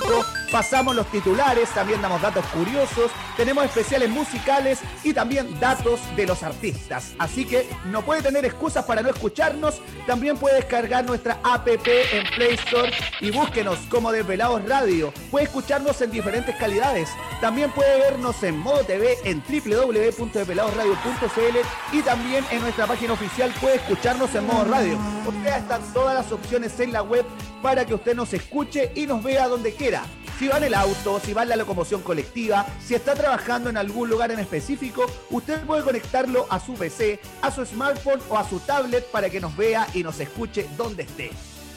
Pasamos 0.51 0.95
los 0.95 1.05
titulares, 1.11 1.69
también 1.80 2.01
damos 2.01 2.21
datos 2.21 2.45
curiosos, 2.47 3.09
tenemos 3.38 3.63
especiales 3.63 4.09
musicales 4.09 4.80
y 5.05 5.13
también 5.13 5.57
datos 5.61 6.01
de 6.17 6.27
los 6.27 6.43
artistas. 6.43 7.13
Así 7.17 7.45
que 7.45 7.69
no 7.86 8.01
puede 8.01 8.21
tener 8.21 8.43
excusas 8.43 8.84
para 8.84 9.01
no 9.01 9.07
escucharnos. 9.07 9.82
También 10.05 10.38
puede 10.38 10.57
descargar 10.57 11.05
nuestra 11.05 11.39
app 11.41 11.65
en 11.69 12.25
Play 12.36 12.55
Store 12.55 12.91
y 13.21 13.32
búsquenos 13.32 13.80
como 13.89 14.11
Desvelados 14.11 14.67
Radio. 14.67 15.13
Puede 15.32 15.45
escucharnos 15.45 16.01
en 16.01 16.11
diferentes 16.11 16.53
calidades. 16.57 17.07
También 17.39 17.71
puede 17.71 17.97
vernos 17.97 18.43
en 18.43 18.57
modo 18.57 18.84
TV 18.84 19.15
en 19.23 19.41
www.desveladosradio.cl 19.47 21.57
y 21.93 22.01
también 22.01 22.43
en 22.51 22.61
nuestra 22.61 22.88
página 22.88 23.13
oficial 23.13 23.53
puede 23.61 23.75
escucharnos 23.75 24.36
en 24.36 24.45
modo 24.45 24.65
radio. 24.65 24.99
O 25.25 25.32
sea, 25.43 25.59
están 25.59 25.82
todas 25.93 26.13
las 26.13 26.30
opciones 26.34 26.77
en 26.82 26.91
la 26.91 27.03
web 27.03 27.25
para 27.61 27.86
que 27.86 27.93
usted 27.93 28.17
nos 28.17 28.34
escuche 28.34 28.91
y 28.95 29.07
nos 29.07 29.23
vea 29.23 29.47
donde 29.47 29.73
quiera. 29.73 30.03
Si 30.39 30.47
va 30.47 30.55
en 30.55 30.63
el 30.63 30.73
auto, 30.73 31.19
si 31.19 31.33
va 31.33 31.43
en 31.43 31.49
la 31.49 31.57
locomoción 31.57 32.01
colectiva, 32.01 32.65
si 32.81 32.95
está 32.95 33.13
trabajando 33.13 33.69
en 33.69 33.75
algún 33.75 34.09
lugar 34.09 34.31
en 34.31 34.39
específico, 34.39 35.05
usted 35.31 35.59
puede 35.65 35.83
conectarlo 35.83 36.47
a 36.49 36.61
su 36.61 36.75
PC, 36.75 37.19
a 37.41 37.51
su 37.51 37.65
smartphone 37.65 38.21
o 38.29 38.37
a 38.37 38.47
su 38.47 38.61
tablet 38.61 39.05
para 39.11 39.29
que 39.29 39.41
nos 39.41 39.57
vea 39.57 39.85
y 39.93 40.01
nos 40.01 40.17
escuche 40.21 40.65
donde 40.77 41.03
esté. 41.03 41.31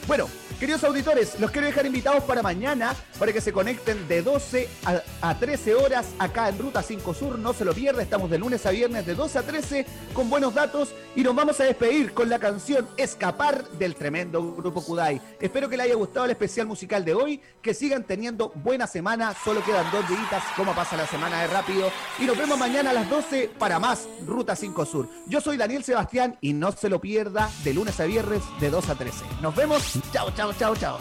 Bueno, 0.09 0.29
queridos 0.59 0.83
auditores, 0.83 1.39
los 1.39 1.53
quiero 1.53 1.69
dejar 1.69 1.87
invitados 1.87 2.25
para 2.25 2.43
mañana 2.43 2.95
para 3.21 3.33
que 3.33 3.41
se 3.41 3.53
conecten 3.53 4.09
de 4.09 4.23
12 4.23 4.69
a, 4.85 5.31
a 5.31 5.39
13 5.39 5.75
horas 5.77 6.09
acá 6.19 6.49
en 6.49 6.59
Ruta 6.59 6.83
5 6.83 7.15
Sur. 7.15 7.39
No 7.39 7.53
se 7.53 7.65
lo 7.65 7.73
pierda, 7.73 8.03
estamos 8.03 8.29
de 8.29 8.37
lunes 8.39 8.67
a 8.67 8.73
viernes 8.73 9.07
de 9.07 9.15
12 9.15 9.39
a 9.39 9.43
13 9.43 9.87
con 10.13 10.29
buenos 10.29 10.55
datos 10.55 10.93
y 11.15 11.23
nos 11.23 11.37
vamos 11.37 11.61
a 11.61 11.65
despedir 11.65 12.13
con 12.15 12.29
la 12.29 12.41
canción 12.41 12.89
Escapar 12.97 13.65
del 13.71 13.95
tremendo 13.95 14.55
grupo 14.55 14.83
Kudai. 14.83 15.21
Espero 15.41 15.69
que 15.69 15.77
les 15.77 15.87
haya 15.87 15.95
gustado 15.95 16.25
el 16.25 16.33
especial 16.33 16.67
musical 16.67 17.05
de 17.05 17.15
hoy, 17.15 17.41
que 17.63 17.73
sigan 17.73 18.03
teniendo 18.03 18.51
buena 18.57 18.89
semana, 18.89 19.35
solo 19.45 19.65
quedan 19.65 19.89
dos 19.93 20.09
días, 20.09 20.43
como 20.57 20.75
pasa 20.75 20.97
la 20.97 21.07
semana 21.07 21.43
de 21.43 21.47
rápido. 21.47 21.93
Y 22.19 22.25
nos 22.25 22.37
vemos 22.37 22.59
mañana 22.59 22.91
a 22.91 22.95
las 22.95 23.09
12 23.09 23.53
para 23.57 23.79
más 23.79 24.09
Ruta 24.27 24.57
5 24.57 24.85
Sur. 24.85 25.09
Yo 25.29 25.41
soy 25.41 25.57
Daniel 25.57 25.85
Sebastián 25.85 26.37
y 26.41 26.55
no 26.55 26.73
se 26.73 26.89
lo 26.89 27.01
pierda 27.01 27.49
de 27.63 27.73
lunes 27.73 28.01
a 28.01 28.05
viernes 28.05 28.43
de 28.59 28.69
2 28.69 28.89
a 28.89 28.95
13. 28.97 29.25
Nos 29.41 29.55
vemos. 29.55 29.92
Chao, 30.11 30.31
chao, 30.35 30.53
chao, 30.55 30.75
chao. 30.75 30.99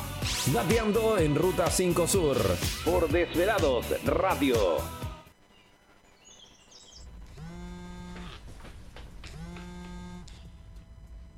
Dateando 0.54 1.18
en 1.18 1.34
Ruta 1.34 1.70
5 1.70 2.08
Sur 2.08 2.38
por 2.84 3.08
Desvelados 3.08 3.86
Radio. 4.04 4.56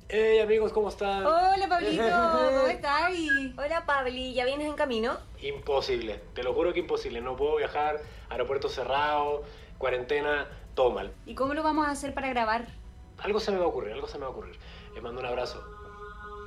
Hey 0.08 0.40
amigos, 0.40 0.72
¿cómo 0.72 0.88
están? 0.88 1.24
Hola 1.24 1.68
Pablito, 1.68 2.02
¿cómo 2.32 2.66
estás? 2.66 3.12
Hola 3.56 3.86
Pabli, 3.86 4.34
¿ya 4.34 4.44
vienes 4.44 4.66
en 4.66 4.74
camino? 4.74 5.16
Imposible, 5.40 6.20
te 6.34 6.42
lo 6.42 6.54
juro 6.54 6.72
que 6.72 6.80
imposible, 6.80 7.20
no 7.20 7.36
puedo 7.36 7.56
viajar, 7.56 8.00
aeropuerto 8.30 8.68
cerrado, 8.68 9.44
cuarentena, 9.78 10.48
todo 10.74 10.90
mal. 10.90 11.12
¿Y 11.24 11.36
cómo 11.36 11.54
lo 11.54 11.62
vamos 11.62 11.86
a 11.86 11.92
hacer 11.92 12.14
para 12.14 12.28
grabar? 12.30 12.66
Algo 13.18 13.38
se 13.38 13.52
me 13.52 13.58
va 13.58 13.64
a 13.64 13.68
ocurrir, 13.68 13.92
algo 13.92 14.08
se 14.08 14.18
me 14.18 14.22
va 14.22 14.28
a 14.28 14.30
ocurrir. 14.30 14.58
Les 14.92 15.02
mando 15.02 15.20
un 15.20 15.26
abrazo. 15.26 15.73